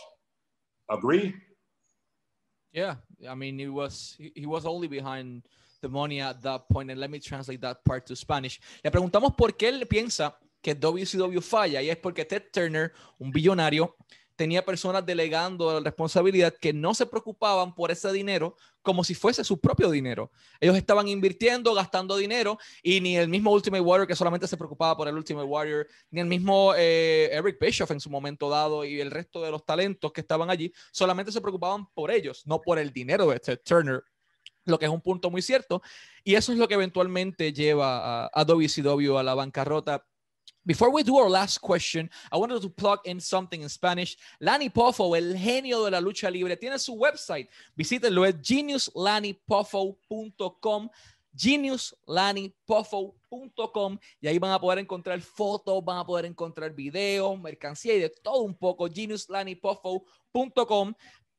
Agree? 0.90 1.34
Yeah, 2.72 2.96
I 3.28 3.34
mean, 3.34 3.58
he 3.58 3.68
was 3.68 4.16
he 4.18 4.46
was 4.46 4.66
only 4.66 4.88
behind 4.88 5.42
the 5.80 5.88
money 5.88 6.20
at 6.20 6.42
that 6.42 6.68
point. 6.68 6.90
And 6.90 7.00
let 7.00 7.10
me 7.10 7.18
translate 7.18 7.60
that 7.62 7.84
part 7.84 8.06
to 8.06 8.16
Spanish. 8.16 8.60
Le 8.84 8.90
preguntamos 8.90 9.36
por 9.36 9.52
qué 9.52 9.68
él 9.68 9.86
piensa 9.86 10.34
que 10.62 10.74
WCW 10.74 11.40
falla 11.40 11.80
y 11.80 11.88
es 11.88 11.96
porque 11.96 12.24
Ted 12.24 12.52
Turner, 12.52 12.92
un 13.18 13.32
billonario, 13.32 13.94
tenía 14.40 14.64
personas 14.64 15.04
delegando 15.04 15.70
la 15.70 15.80
responsabilidad 15.80 16.54
que 16.58 16.72
no 16.72 16.94
se 16.94 17.04
preocupaban 17.04 17.74
por 17.74 17.90
ese 17.90 18.10
dinero 18.10 18.56
como 18.80 19.04
si 19.04 19.14
fuese 19.14 19.44
su 19.44 19.60
propio 19.60 19.90
dinero. 19.90 20.32
Ellos 20.60 20.78
estaban 20.78 21.08
invirtiendo, 21.08 21.74
gastando 21.74 22.16
dinero 22.16 22.56
y 22.82 23.02
ni 23.02 23.18
el 23.18 23.28
mismo 23.28 23.52
Ultimate 23.52 23.82
Warrior 23.82 24.08
que 24.08 24.16
solamente 24.16 24.48
se 24.48 24.56
preocupaba 24.56 24.96
por 24.96 25.08
el 25.08 25.14
Ultimate 25.14 25.46
Warrior, 25.46 25.86
ni 26.10 26.22
el 26.22 26.26
mismo 26.26 26.72
eh, 26.74 27.28
Eric 27.30 27.58
Bischoff 27.60 27.90
en 27.90 28.00
su 28.00 28.08
momento 28.08 28.48
dado 28.48 28.82
y 28.82 28.98
el 29.02 29.10
resto 29.10 29.42
de 29.42 29.50
los 29.50 29.62
talentos 29.66 30.10
que 30.10 30.22
estaban 30.22 30.48
allí, 30.48 30.72
solamente 30.90 31.32
se 31.32 31.42
preocupaban 31.42 31.86
por 31.92 32.10
ellos, 32.10 32.46
no 32.46 32.62
por 32.62 32.78
el 32.78 32.94
dinero 32.94 33.26
de 33.26 33.40
Ted 33.40 33.60
Turner 33.62 34.02
lo 34.64 34.78
que 34.78 34.86
es 34.86 34.90
un 34.90 35.00
punto 35.00 35.30
muy 35.30 35.42
cierto. 35.42 35.82
Y 36.24 36.34
eso 36.34 36.52
es 36.52 36.58
lo 36.58 36.68
que 36.68 36.74
eventualmente 36.74 37.52
lleva 37.52 38.24
a, 38.24 38.30
a 38.32 38.44
WCW 38.44 39.16
a 39.16 39.22
la 39.22 39.34
bancarrota 39.34 40.06
Before 40.66 40.90
we 40.90 41.02
do 41.02 41.16
our 41.16 41.30
last 41.30 41.58
question, 41.58 42.10
I 42.30 42.36
wanted 42.36 42.60
to 42.62 42.68
plug 42.68 43.00
in 43.04 43.20
something 43.20 43.62
in 43.62 43.68
Spanish. 43.68 44.16
Lani 44.40 44.68
Poffo, 44.68 45.16
el 45.16 45.36
genio 45.36 45.84
de 45.84 45.90
la 45.90 46.00
lucha 46.00 46.30
libre, 46.30 46.56
tiene 46.56 46.78
su 46.78 46.94
website. 46.94 47.48
Visítenlo, 47.76 48.24
es 48.26 48.36
geniuslanipoffo.com 48.42 50.90
geniuslanipoffo.com 51.36 53.98
y 54.20 54.26
ahí 54.26 54.38
van 54.38 54.52
a 54.52 54.60
poder 54.60 54.80
encontrar 54.80 55.20
fotos, 55.20 55.84
van 55.84 55.98
a 55.98 56.04
poder 56.04 56.24
encontrar 56.26 56.74
videos, 56.74 57.40
mercancía 57.40 57.94
y 57.94 58.00
de 58.00 58.10
todo 58.10 58.42
un 58.42 58.54
poco. 58.54 58.88
geniuslanipoffo.com 58.88 60.94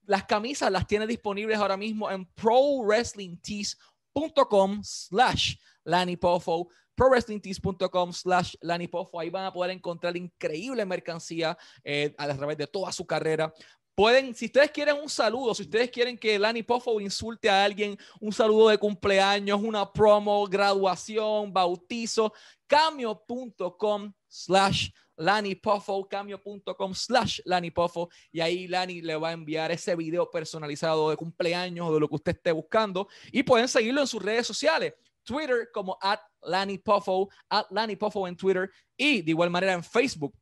las 0.06 0.24
camisas 0.26 0.72
las 0.72 0.88
tiene 0.88 1.06
disponibles 1.08 1.58
ahora 1.58 1.76
mismo 1.78 2.10
en 2.10 2.26
prowrestlingtees.com 2.26 4.84
slash 4.84 5.56
lanipoffo 5.84 6.70
prowrestlingtees.com 6.96 8.14
slash 8.14 8.56
lanipoffo. 8.62 9.20
Ahí 9.20 9.30
van 9.30 9.46
a 9.46 9.54
poder 9.54 9.72
encontrar 9.72 10.16
increíble 10.18 10.86
mercancía 10.86 11.58
eh, 11.84 12.14
a 12.18 12.36
través 12.36 12.58
de 12.58 12.68
toda 12.68 12.92
su 12.92 13.06
carrera. 13.06 13.54
Pueden, 13.94 14.34
si 14.34 14.46
ustedes 14.46 14.72
quieren 14.72 14.96
un 14.96 15.10
saludo, 15.10 15.54
si 15.54 15.64
ustedes 15.64 15.92
quieren 15.92 16.18
que 16.18 16.40
Lani 16.40 16.64
Poffo 16.64 17.00
insulte 17.02 17.50
a 17.50 17.66
alguien, 17.66 17.98
un 18.22 18.32
saludo 18.32 18.70
de 18.70 18.78
cumpleaños, 18.78 19.62
una 19.62 19.92
promo, 19.92 20.48
graduación, 20.48 21.52
bautizo, 21.52 22.34
cambio.com 22.68 24.14
slash 24.28 24.90
Lani 25.18 25.56
Poffo, 25.56 26.08
cambio.com 26.08 26.94
slash 26.96 27.42
Lani 27.44 27.70
Poffo, 27.70 28.10
y 28.32 28.40
ahí 28.40 28.68
Lani 28.68 29.02
le 29.02 29.18
va 29.18 29.30
a 29.30 29.34
enviar 29.34 29.72
ese 29.72 29.96
video 29.96 30.32
personalizado 30.32 31.10
de 31.10 31.18
cumpleaños 31.18 31.90
o 31.90 31.94
de 31.94 32.00
lo 32.00 32.08
que 32.08 32.16
usted 32.16 32.36
esté 32.36 32.52
buscando. 32.54 33.10
Y 33.32 33.44
pueden 33.44 33.68
seguirlo 33.68 34.02
en 34.02 34.08
sus 34.08 34.24
redes 34.24 34.48
sociales. 34.48 34.94
Twitter 35.24 35.70
como 35.72 35.98
at 36.02 36.20
Lani 36.44 36.78
Poffo, 36.78 37.30
at 37.50 37.66
Lani 37.72 37.96
Poffo 37.96 38.28
en 38.28 38.36
Twitter 38.36 38.70
y 38.96 39.22
de 39.22 39.32
igual 39.32 39.50
manera 39.50 39.74
en 39.74 39.84
Facebook 39.84 40.34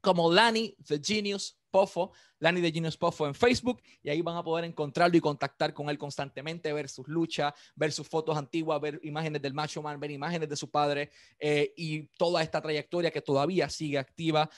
como 0.00 0.32
Lani 0.32 0.76
The 0.86 1.00
Genius 1.02 1.58
Poffo, 1.68 2.12
Lani 2.38 2.62
The 2.62 2.70
Genius 2.70 2.96
Poffo 2.96 3.26
en 3.26 3.34
Facebook 3.34 3.82
y 4.02 4.08
ahí 4.08 4.22
van 4.22 4.36
a 4.36 4.42
poder 4.42 4.64
encontrarlo 4.64 5.16
y 5.16 5.20
contactar 5.20 5.74
con 5.74 5.90
él 5.90 5.98
constantemente, 5.98 6.72
ver 6.72 6.88
sus 6.88 7.08
luchas, 7.08 7.52
ver 7.74 7.92
sus 7.92 8.08
fotos 8.08 8.36
antiguas, 8.36 8.80
ver 8.80 9.00
imágenes 9.02 9.42
del 9.42 9.52
Macho 9.52 9.82
Man, 9.82 9.98
ver 9.98 10.12
imágenes 10.12 10.48
de 10.48 10.56
su 10.56 10.70
padre 10.70 11.10
eh, 11.38 11.74
y 11.76 12.06
toda 12.16 12.42
esta 12.42 12.62
trayectoria 12.62 13.10
que 13.10 13.20
todavía 13.20 13.68
sigue 13.68 13.98
activa. 13.98 14.48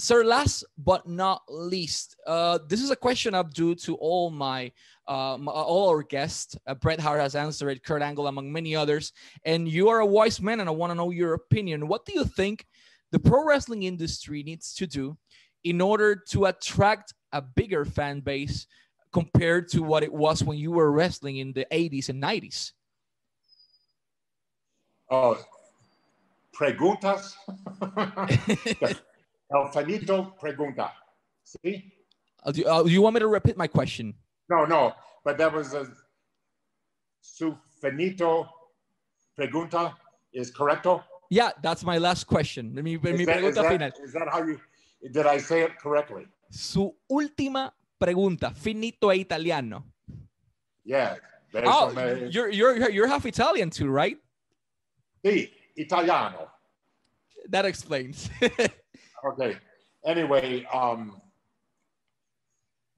Sir, 0.00 0.22
last 0.22 0.64
but 0.78 1.08
not 1.08 1.42
least, 1.48 2.14
uh, 2.24 2.60
this 2.68 2.80
is 2.80 2.92
a 2.92 2.96
question 2.96 3.34
I've 3.34 3.52
due 3.52 3.74
to 3.76 3.96
all 3.96 4.30
my, 4.30 4.70
uh, 5.08 5.36
my 5.40 5.50
all 5.50 5.88
our 5.88 6.04
guests. 6.04 6.56
Uh, 6.68 6.74
Bret 6.74 7.00
Hart 7.00 7.20
has 7.20 7.34
answered 7.34 7.70
it, 7.70 7.82
Kurt 7.82 8.00
Angle, 8.00 8.28
among 8.28 8.52
many 8.52 8.76
others. 8.76 9.12
And 9.44 9.66
you 9.66 9.88
are 9.88 9.98
a 9.98 10.06
wise 10.06 10.40
man, 10.40 10.60
and 10.60 10.68
I 10.68 10.72
want 10.72 10.92
to 10.92 10.94
know 10.94 11.10
your 11.10 11.34
opinion. 11.34 11.88
What 11.88 12.06
do 12.06 12.12
you 12.14 12.24
think 12.24 12.64
the 13.10 13.18
pro 13.18 13.44
wrestling 13.44 13.82
industry 13.82 14.44
needs 14.44 14.72
to 14.74 14.86
do 14.86 15.18
in 15.64 15.80
order 15.80 16.14
to 16.30 16.44
attract 16.44 17.12
a 17.32 17.42
bigger 17.42 17.84
fan 17.84 18.20
base 18.20 18.68
compared 19.12 19.66
to 19.70 19.82
what 19.82 20.04
it 20.04 20.12
was 20.12 20.44
when 20.44 20.58
you 20.58 20.70
were 20.70 20.92
wrestling 20.92 21.38
in 21.38 21.52
the 21.52 21.66
80s 21.72 22.08
and 22.08 22.22
90s? 22.22 22.70
Oh, 25.10 25.42
preguntas. 26.54 27.34
El 29.50 29.68
finito 29.72 30.34
pregunta. 30.40 30.92
See? 31.44 31.92
Uh, 32.44 32.52
do, 32.52 32.64
uh, 32.64 32.82
do, 32.82 32.90
you 32.90 33.02
want 33.02 33.14
me 33.14 33.20
to 33.20 33.26
repeat 33.26 33.56
my 33.56 33.66
question? 33.66 34.14
No, 34.50 34.64
no, 34.64 34.94
but 35.24 35.38
that 35.38 35.52
was 35.52 35.74
a 35.74 35.86
su 37.20 37.56
finito 37.80 38.46
pregunta 39.38 39.94
is 40.32 40.50
correcto? 40.50 41.02
Yeah, 41.30 41.50
that's 41.62 41.84
my 41.84 41.98
last 41.98 42.26
question. 42.26 42.74
Mi, 42.74 42.82
mi 42.82 42.94
is, 42.94 43.26
that, 43.26 43.42
is, 43.42 43.54
that, 43.54 43.94
is 44.02 44.12
that 44.12 44.28
how 44.30 44.42
you, 44.42 44.60
did 45.12 45.26
I 45.26 45.38
say 45.38 45.62
it 45.62 45.78
correctly? 45.78 46.26
Su 46.50 46.94
última 47.10 47.72
pregunta, 48.00 48.54
finito 48.54 49.10
e 49.10 49.20
italiano. 49.20 49.84
Yeah. 50.84 51.16
Oh, 51.54 51.90
you're, 52.30 52.50
you're, 52.50 52.90
you're 52.90 53.06
half 53.06 53.26
Italian 53.26 53.70
too, 53.70 53.90
right? 53.90 54.18
Sí, 55.24 55.50
italiano. 55.76 56.50
That 57.48 57.64
explains. 57.64 58.28
okay. 59.24 59.56
Anyway, 60.06 60.64
um, 60.72 61.20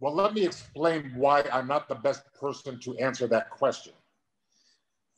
well, 0.00 0.14
let 0.14 0.32
me 0.34 0.44
explain 0.44 1.12
why 1.14 1.44
I'm 1.52 1.66
not 1.66 1.88
the 1.88 1.94
best 1.94 2.22
person 2.38 2.80
to 2.80 2.96
answer 2.98 3.26
that 3.28 3.50
question. 3.50 3.92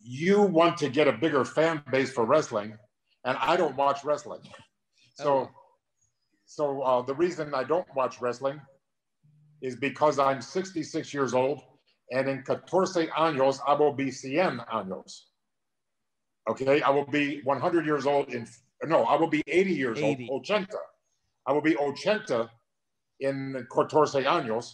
You 0.00 0.42
want 0.42 0.76
to 0.78 0.88
get 0.88 1.06
a 1.06 1.12
bigger 1.12 1.44
fan 1.44 1.82
base 1.92 2.12
for 2.12 2.24
wrestling, 2.24 2.76
and 3.24 3.38
I 3.40 3.56
don't 3.56 3.76
watch 3.76 4.04
wrestling. 4.04 4.40
So, 5.14 5.32
oh. 5.32 5.50
so 6.44 6.82
uh, 6.82 7.02
the 7.02 7.14
reason 7.14 7.54
I 7.54 7.62
don't 7.62 7.86
watch 7.94 8.20
wrestling 8.20 8.60
is 9.60 9.76
because 9.76 10.18
I'm 10.18 10.42
66 10.42 11.14
years 11.14 11.32
old, 11.32 11.62
and 12.10 12.28
in 12.28 12.42
14 12.44 13.08
años, 13.16 13.60
I 13.66 13.74
will 13.74 13.92
be 13.92 14.10
100 14.10 14.66
años. 14.66 15.20
Okay, 16.50 16.82
I 16.82 16.90
will 16.90 17.06
be 17.06 17.40
100 17.44 17.86
years 17.86 18.04
old 18.04 18.34
in, 18.34 18.48
no, 18.84 19.04
I 19.04 19.14
will 19.14 19.28
be 19.28 19.44
80 19.46 19.72
years 19.72 19.98
80. 19.98 20.28
old, 20.28 20.50
80. 20.50 20.68
I 21.46 21.52
will 21.52 21.62
be 21.62 21.76
80 21.78 22.48
in 23.20 23.66
14 23.72 24.24
años, 24.24 24.70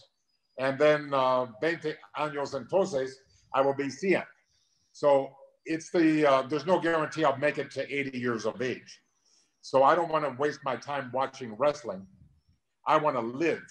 and 0.57 0.77
then 0.77 1.13
uh, 1.13 1.47
20 1.61 1.93
años 2.17 2.53
entonces, 2.53 3.11
I 3.53 3.61
will 3.61 3.75
be 3.75 3.89
100. 3.89 4.23
So 4.91 5.29
it's 5.65 5.91
the 5.91 6.25
uh, 6.25 6.41
there's 6.43 6.65
no 6.65 6.79
guarantee 6.79 7.23
I'll 7.23 7.37
make 7.37 7.57
it 7.57 7.71
to 7.71 7.81
80 7.93 8.17
years 8.17 8.45
of 8.45 8.61
age. 8.61 9.01
So 9.61 9.83
I 9.83 9.95
don't 9.95 10.09
want 10.09 10.25
to 10.25 10.35
waste 10.39 10.59
my 10.63 10.75
time 10.75 11.11
watching 11.13 11.55
wrestling. 11.57 12.05
I 12.87 12.97
want 12.97 13.15
to 13.15 13.21
live 13.21 13.63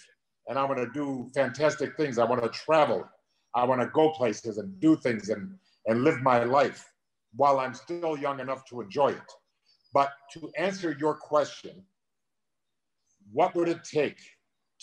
and 0.46 0.58
I 0.58 0.64
want 0.64 0.78
to 0.78 0.88
do 0.92 1.28
fantastic 1.34 1.96
things. 1.96 2.18
I 2.18 2.24
want 2.24 2.42
to 2.42 2.48
travel. 2.48 3.08
I 3.54 3.64
want 3.64 3.80
to 3.80 3.88
go 3.88 4.10
places 4.10 4.58
and 4.58 4.78
do 4.80 4.96
things 4.96 5.28
and, 5.28 5.54
and 5.86 6.04
live 6.04 6.20
my 6.22 6.44
life 6.44 6.84
while 7.34 7.58
I'm 7.58 7.74
still 7.74 8.16
young 8.16 8.40
enough 8.40 8.64
to 8.66 8.80
enjoy 8.80 9.08
it. 9.08 9.32
But 9.92 10.10
to 10.34 10.50
answer 10.56 10.96
your 10.98 11.14
question, 11.14 11.82
what 13.32 13.54
would 13.54 13.68
it 13.68 13.84
take 13.84 14.18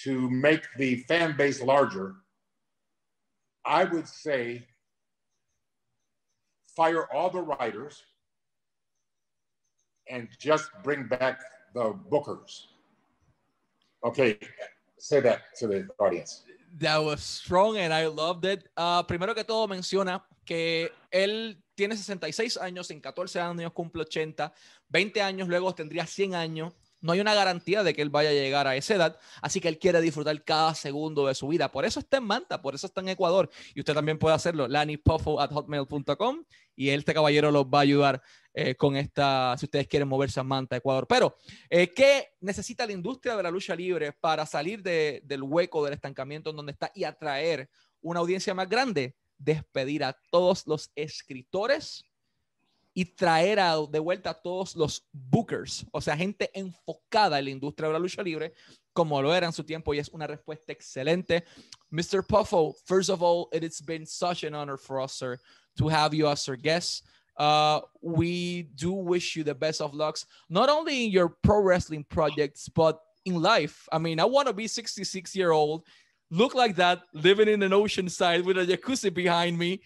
to 0.04 0.30
make 0.30 0.64
the 0.78 0.98
fan 1.08 1.36
base 1.38 1.62
larger? 1.62 2.16
I 3.66 3.84
would 3.86 4.08
say 4.08 4.66
fire 6.76 7.12
all 7.12 7.30
the 7.30 7.42
writers 7.42 8.04
and 10.10 10.28
just 10.40 10.70
bring 10.84 11.08
back 11.08 11.40
the 11.74 11.94
bookers. 12.12 12.68
Okay, 14.06 14.38
say 15.00 15.20
that 15.22 15.42
to 15.58 15.68
the 15.68 15.88
audience. 16.00 16.44
That 16.78 16.98
was 16.98 17.24
strong 17.24 17.78
and 17.78 17.94
I 17.94 18.06
loved 18.08 18.46
it. 18.46 18.68
Uh, 18.78 19.02
primero 19.04 19.34
que 19.34 19.44
todo 19.44 19.68
menciona 19.68 20.22
que 20.46 20.92
él 21.12 21.58
tiene 21.74 21.96
66 21.96 22.58
años, 22.58 22.92
en 22.92 23.02
14 23.02 23.40
años 23.40 23.74
cumple 23.74 24.04
80, 24.04 24.54
20 24.90 25.22
años 25.22 25.48
luego 25.48 25.74
tendría 25.74 26.06
100 26.06 26.36
años, 26.36 26.74
No 27.06 27.12
hay 27.12 27.20
una 27.20 27.36
garantía 27.36 27.84
de 27.84 27.94
que 27.94 28.02
él 28.02 28.10
vaya 28.10 28.32
a 28.32 28.34
llegar 28.34 28.66
a 28.66 28.76
esa 28.76 28.96
edad, 28.96 29.20
así 29.44 29.62
que 29.62 29.68
él 29.68 29.78
quiere 29.78 30.02
disfrutar 30.02 30.44
cada 30.44 30.74
segundo 30.74 31.28
de 31.28 31.36
su 31.36 31.48
vida. 31.48 31.72
Por 31.72 31.86
eso 31.86 32.00
está 32.00 32.18
en 32.18 32.24
Manta, 32.24 32.64
por 32.64 32.74
eso 32.74 32.88
está 32.88 33.02
en 33.02 33.10
Ecuador. 33.10 33.48
Y 33.76 33.80
usted 33.82 33.94
también 33.94 34.18
puede 34.18 34.34
hacerlo, 34.34 34.68
lanipuffo 34.68 35.40
at 35.40 35.52
hotmail.com 35.52 36.44
y 36.76 36.90
este 36.90 37.14
caballero 37.14 37.52
los 37.52 37.66
va 37.66 37.78
a 37.78 37.82
ayudar 37.82 38.24
eh, 38.56 38.74
con 38.74 38.96
esta, 38.96 39.56
si 39.60 39.66
ustedes 39.66 39.88
quieren 39.88 40.08
moverse 40.08 40.40
a 40.40 40.44
Manta, 40.44 40.78
Ecuador. 40.78 41.06
Pero, 41.08 41.38
eh, 41.70 41.94
¿qué 41.94 42.30
necesita 42.42 42.88
la 42.88 42.94
industria 42.94 43.36
de 43.36 43.44
la 43.44 43.52
lucha 43.52 43.76
libre 43.76 44.12
para 44.12 44.48
salir 44.48 44.82
del 44.82 45.44
hueco 45.44 45.86
del 45.86 45.94
estancamiento 45.94 46.50
en 46.50 46.56
donde 46.56 46.72
está 46.72 46.92
y 46.96 47.04
atraer 47.04 47.70
una 48.02 48.20
audiencia 48.20 48.56
más 48.56 48.68
grande? 48.68 49.16
Despedir 49.38 50.04
a 50.04 50.18
todos 50.32 50.66
los 50.66 50.92
escritores 50.96 52.04
y 52.98 53.04
traer 53.04 53.60
de 53.92 54.00
vuelta 54.00 54.30
a 54.30 54.34
todos 54.34 54.74
los 54.74 55.06
bookers, 55.12 55.86
o 55.92 56.00
sea, 56.00 56.16
gente 56.16 56.50
enfocada 56.54 57.38
en 57.38 57.46
la 57.46 57.52
industria 57.52 57.90
de 57.90 57.94
la 57.94 58.00
lucha 58.00 58.24
libre, 58.24 58.54
como 58.94 59.22
lo 59.22 59.36
era 59.36 59.46
en 59.46 59.52
su 59.52 59.66
tiempo, 59.66 59.94
y 59.94 60.00
es 60.00 60.08
una 60.14 60.26
respuesta 60.26 60.72
excelente. 60.72 61.44
Mr. 61.92 62.26
Poffo, 62.26 62.74
first 62.86 63.10
of 63.10 63.22
all, 63.22 63.50
it 63.52 63.64
has 63.64 63.82
been 63.82 64.06
such 64.06 64.46
an 64.46 64.56
honor 64.56 64.78
for 64.78 65.02
us, 65.02 65.12
sir, 65.12 65.38
to 65.78 65.90
have 65.90 66.14
you 66.14 66.26
as 66.26 66.48
our 66.48 66.56
guest. 66.56 67.06
Uh, 67.38 67.82
we 68.02 68.64
do 68.76 68.94
wish 68.94 69.36
you 69.36 69.44
the 69.44 69.54
best 69.54 69.82
of 69.82 69.94
lucks, 69.94 70.26
not 70.50 70.70
only 70.70 71.04
in 71.04 71.12
your 71.12 71.28
pro 71.44 71.60
wrestling 71.60 72.06
projects, 72.10 72.70
but 72.70 73.02
in 73.26 73.42
life. 73.42 73.90
I 73.92 73.98
mean, 73.98 74.22
I 74.22 74.26
want 74.26 74.48
to 74.48 74.54
be 74.54 74.68
66 74.68 75.36
year 75.36 75.52
old, 75.52 75.84
look 76.32 76.56
like 76.56 76.78
that, 76.78 77.02
living 77.14 77.50
in 77.50 77.62
an 77.62 77.74
ocean 77.74 78.08
side 78.08 78.46
with 78.46 78.58
a 78.58 78.66
jacuzzi 78.66 79.14
behind 79.14 79.58
me, 79.58 79.82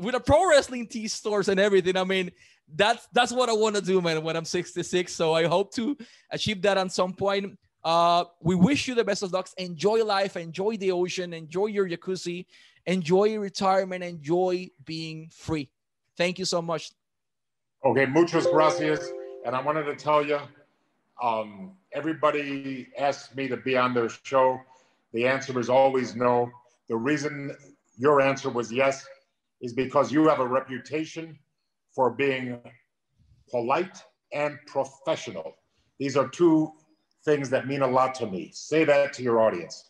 with 0.00 0.14
a 0.14 0.20
pro 0.20 0.48
wrestling 0.48 0.86
tee 0.86 1.08
stores 1.08 1.48
and 1.48 1.60
everything. 1.60 1.96
I 1.96 2.04
mean, 2.04 2.30
that's 2.74 3.06
that's 3.12 3.32
what 3.32 3.48
I 3.48 3.52
want 3.52 3.76
to 3.76 3.82
do, 3.82 4.00
man, 4.00 4.22
when 4.22 4.36
I'm 4.36 4.44
66. 4.44 5.12
So 5.12 5.34
I 5.34 5.46
hope 5.46 5.72
to 5.74 5.96
achieve 6.30 6.62
that 6.62 6.78
at 6.78 6.92
some 6.92 7.12
point. 7.12 7.58
Uh, 7.82 8.24
we 8.42 8.54
wish 8.54 8.88
you 8.88 8.94
the 8.94 9.04
best 9.04 9.22
of 9.22 9.32
luck. 9.32 9.48
Enjoy 9.56 10.04
life, 10.04 10.36
enjoy 10.36 10.76
the 10.76 10.92
ocean, 10.92 11.32
enjoy 11.32 11.66
your 11.66 11.88
jacuzzi, 11.88 12.46
enjoy 12.86 13.38
retirement, 13.38 14.04
enjoy 14.04 14.68
being 14.84 15.28
free. 15.32 15.70
Thank 16.16 16.38
you 16.38 16.44
so 16.44 16.60
much. 16.60 16.90
Okay, 17.84 18.04
muchas 18.04 18.46
gracias. 18.46 19.10
And 19.46 19.56
I 19.56 19.62
wanted 19.62 19.84
to 19.84 19.96
tell 19.96 20.24
you, 20.24 20.38
um, 21.22 21.72
everybody 21.92 22.88
asks 22.98 23.34
me 23.34 23.48
to 23.48 23.56
be 23.56 23.78
on 23.78 23.94
their 23.94 24.10
show. 24.22 24.60
The 25.12 25.26
answer 25.26 25.58
is 25.58 25.70
always 25.70 26.14
no. 26.14 26.50
The 26.88 26.96
reason 26.96 27.56
your 27.96 28.20
answer 28.20 28.50
was 28.50 28.70
yes 28.70 29.06
is 29.60 29.72
because 29.72 30.10
you 30.12 30.28
have 30.28 30.40
a 30.40 30.46
reputation 30.46 31.38
for 31.94 32.10
being 32.10 32.60
polite 33.50 34.02
and 34.32 34.58
professional. 34.66 35.56
These 35.98 36.16
are 36.16 36.28
two 36.28 36.72
things 37.24 37.50
that 37.50 37.66
mean 37.66 37.82
a 37.82 37.86
lot 37.86 38.14
to 38.16 38.26
me. 38.26 38.50
Say 38.52 38.84
that 38.84 39.12
to 39.14 39.22
your 39.22 39.40
audience. 39.40 39.84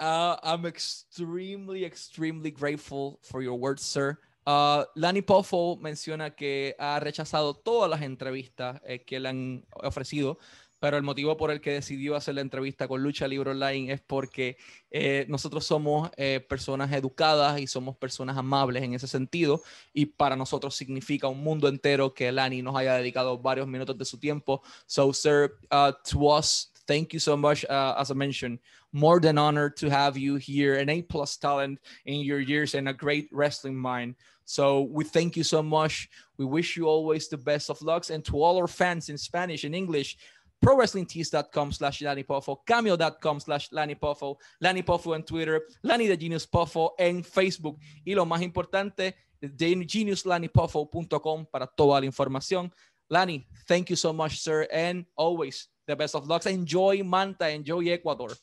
Uh, 0.00 0.36
I'm 0.42 0.66
extremely, 0.66 1.84
extremely 1.84 2.50
grateful 2.50 3.20
for 3.22 3.42
your 3.42 3.58
words, 3.58 3.82
sir. 3.82 4.18
Uh, 4.46 4.84
Lanny 4.96 5.20
Poffo 5.20 5.76
menciona 5.76 6.34
que 6.34 6.74
ha 6.78 6.98
rechazado 7.00 7.54
todas 7.54 7.90
las 7.90 8.00
entrevistas 8.00 8.80
eh, 8.86 9.04
que 9.04 9.20
le 9.20 9.28
han 9.28 9.66
ofrecido 9.74 10.38
pero 10.80 10.96
el 10.96 11.02
motivo 11.02 11.36
por 11.36 11.50
el 11.50 11.60
que 11.60 11.72
decidió 11.72 12.16
hacer 12.16 12.34
la 12.34 12.40
entrevista 12.40 12.86
con 12.86 13.02
Lucha 13.02 13.26
Libre 13.26 13.50
Online 13.50 13.92
es 13.92 14.00
porque 14.00 14.56
eh, 14.90 15.26
nosotros 15.28 15.64
somos 15.64 16.10
eh, 16.16 16.44
personas 16.48 16.92
educadas 16.92 17.60
y 17.60 17.66
somos 17.66 17.96
personas 17.96 18.36
amables 18.36 18.82
en 18.82 18.94
ese 18.94 19.06
sentido 19.06 19.62
y 19.92 20.06
para 20.06 20.36
nosotros 20.36 20.74
significa 20.74 21.28
un 21.28 21.42
mundo 21.42 21.68
entero 21.68 22.14
que 22.14 22.30
Lani 22.30 22.62
nos 22.62 22.76
haya 22.76 22.94
dedicado 22.94 23.38
varios 23.38 23.66
minutos 23.66 23.98
de 23.98 24.04
su 24.04 24.18
tiempo. 24.18 24.62
So, 24.86 25.12
sir, 25.12 25.58
uh, 25.70 25.92
to 26.10 26.28
us, 26.28 26.72
thank 26.86 27.12
you 27.12 27.20
so 27.20 27.36
much. 27.36 27.64
Uh, 27.64 27.94
as 27.98 28.10
I 28.10 28.14
mentioned, 28.14 28.60
more 28.92 29.20
than 29.20 29.38
honored 29.38 29.76
to 29.76 29.90
have 29.90 30.16
you 30.16 30.36
here, 30.36 30.76
an 30.76 30.88
A 30.88 31.02
plus 31.02 31.36
talent 31.36 31.78
in 32.06 32.20
your 32.20 32.40
years 32.40 32.74
and 32.74 32.88
a 32.88 32.92
great 32.92 33.28
wrestling 33.32 33.76
mind. 33.76 34.14
So 34.44 34.88
we 34.90 35.04
thank 35.04 35.36
you 35.36 35.44
so 35.44 35.62
much. 35.62 36.08
We 36.38 36.46
wish 36.46 36.74
you 36.74 36.86
always 36.86 37.28
the 37.28 37.36
best 37.36 37.68
of 37.68 37.82
lucks. 37.82 38.08
And 38.08 38.24
to 38.24 38.42
all 38.42 38.56
our 38.56 38.66
fans 38.66 39.10
in 39.10 39.18
Spanish 39.18 39.64
and 39.64 39.74
English, 39.74 40.16
prowrestlingtees.com 40.60 41.72
slash 41.72 42.02
Lanny 42.02 42.24
Poffo, 42.24 42.60
cameo.com 42.64 43.40
slash 43.40 43.70
Lanny 43.72 43.94
Poffo, 43.94 44.38
Lanny 44.60 44.82
Poffo 44.82 45.14
en 45.14 45.22
Twitter, 45.22 45.62
Lanny 45.82 46.08
the 46.08 46.16
Genius 46.16 46.46
Poffo 46.46 46.94
en 46.98 47.22
Facebook 47.22 47.78
y 48.04 48.14
lo 48.14 48.26
más 48.26 48.42
importante, 48.42 49.14
geniuslannypoffo.com 49.40 51.46
para 51.46 51.66
toda 51.66 52.00
la 52.00 52.06
información. 52.06 52.72
Lanny, 53.08 53.46
thank 53.66 53.88
you 53.88 53.96
so 53.96 54.12
much, 54.12 54.38
sir, 54.38 54.68
and 54.72 55.06
always 55.16 55.68
the 55.86 55.96
best 55.96 56.14
of 56.14 56.26
luck. 56.26 56.44
Enjoy 56.46 57.02
Manta, 57.02 57.50
enjoy 57.50 57.88
Ecuador. 57.88 58.36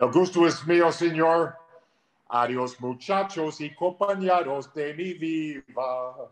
El 0.00 0.10
gusto 0.10 0.46
es 0.46 0.66
mío, 0.66 0.90
señor. 0.90 1.56
Adiós, 2.28 2.80
muchachos 2.80 3.60
y 3.60 3.74
compañeros 3.74 4.72
de 4.74 4.94
mi 4.94 5.12
vida. 5.14 6.30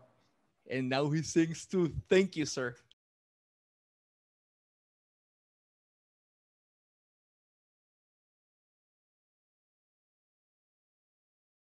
And 0.69 0.89
now 0.89 1.09
he 1.09 1.21
sings 1.21 1.65
too. 1.65 1.93
Thank 2.09 2.35
you, 2.35 2.45
sir. 2.45 2.75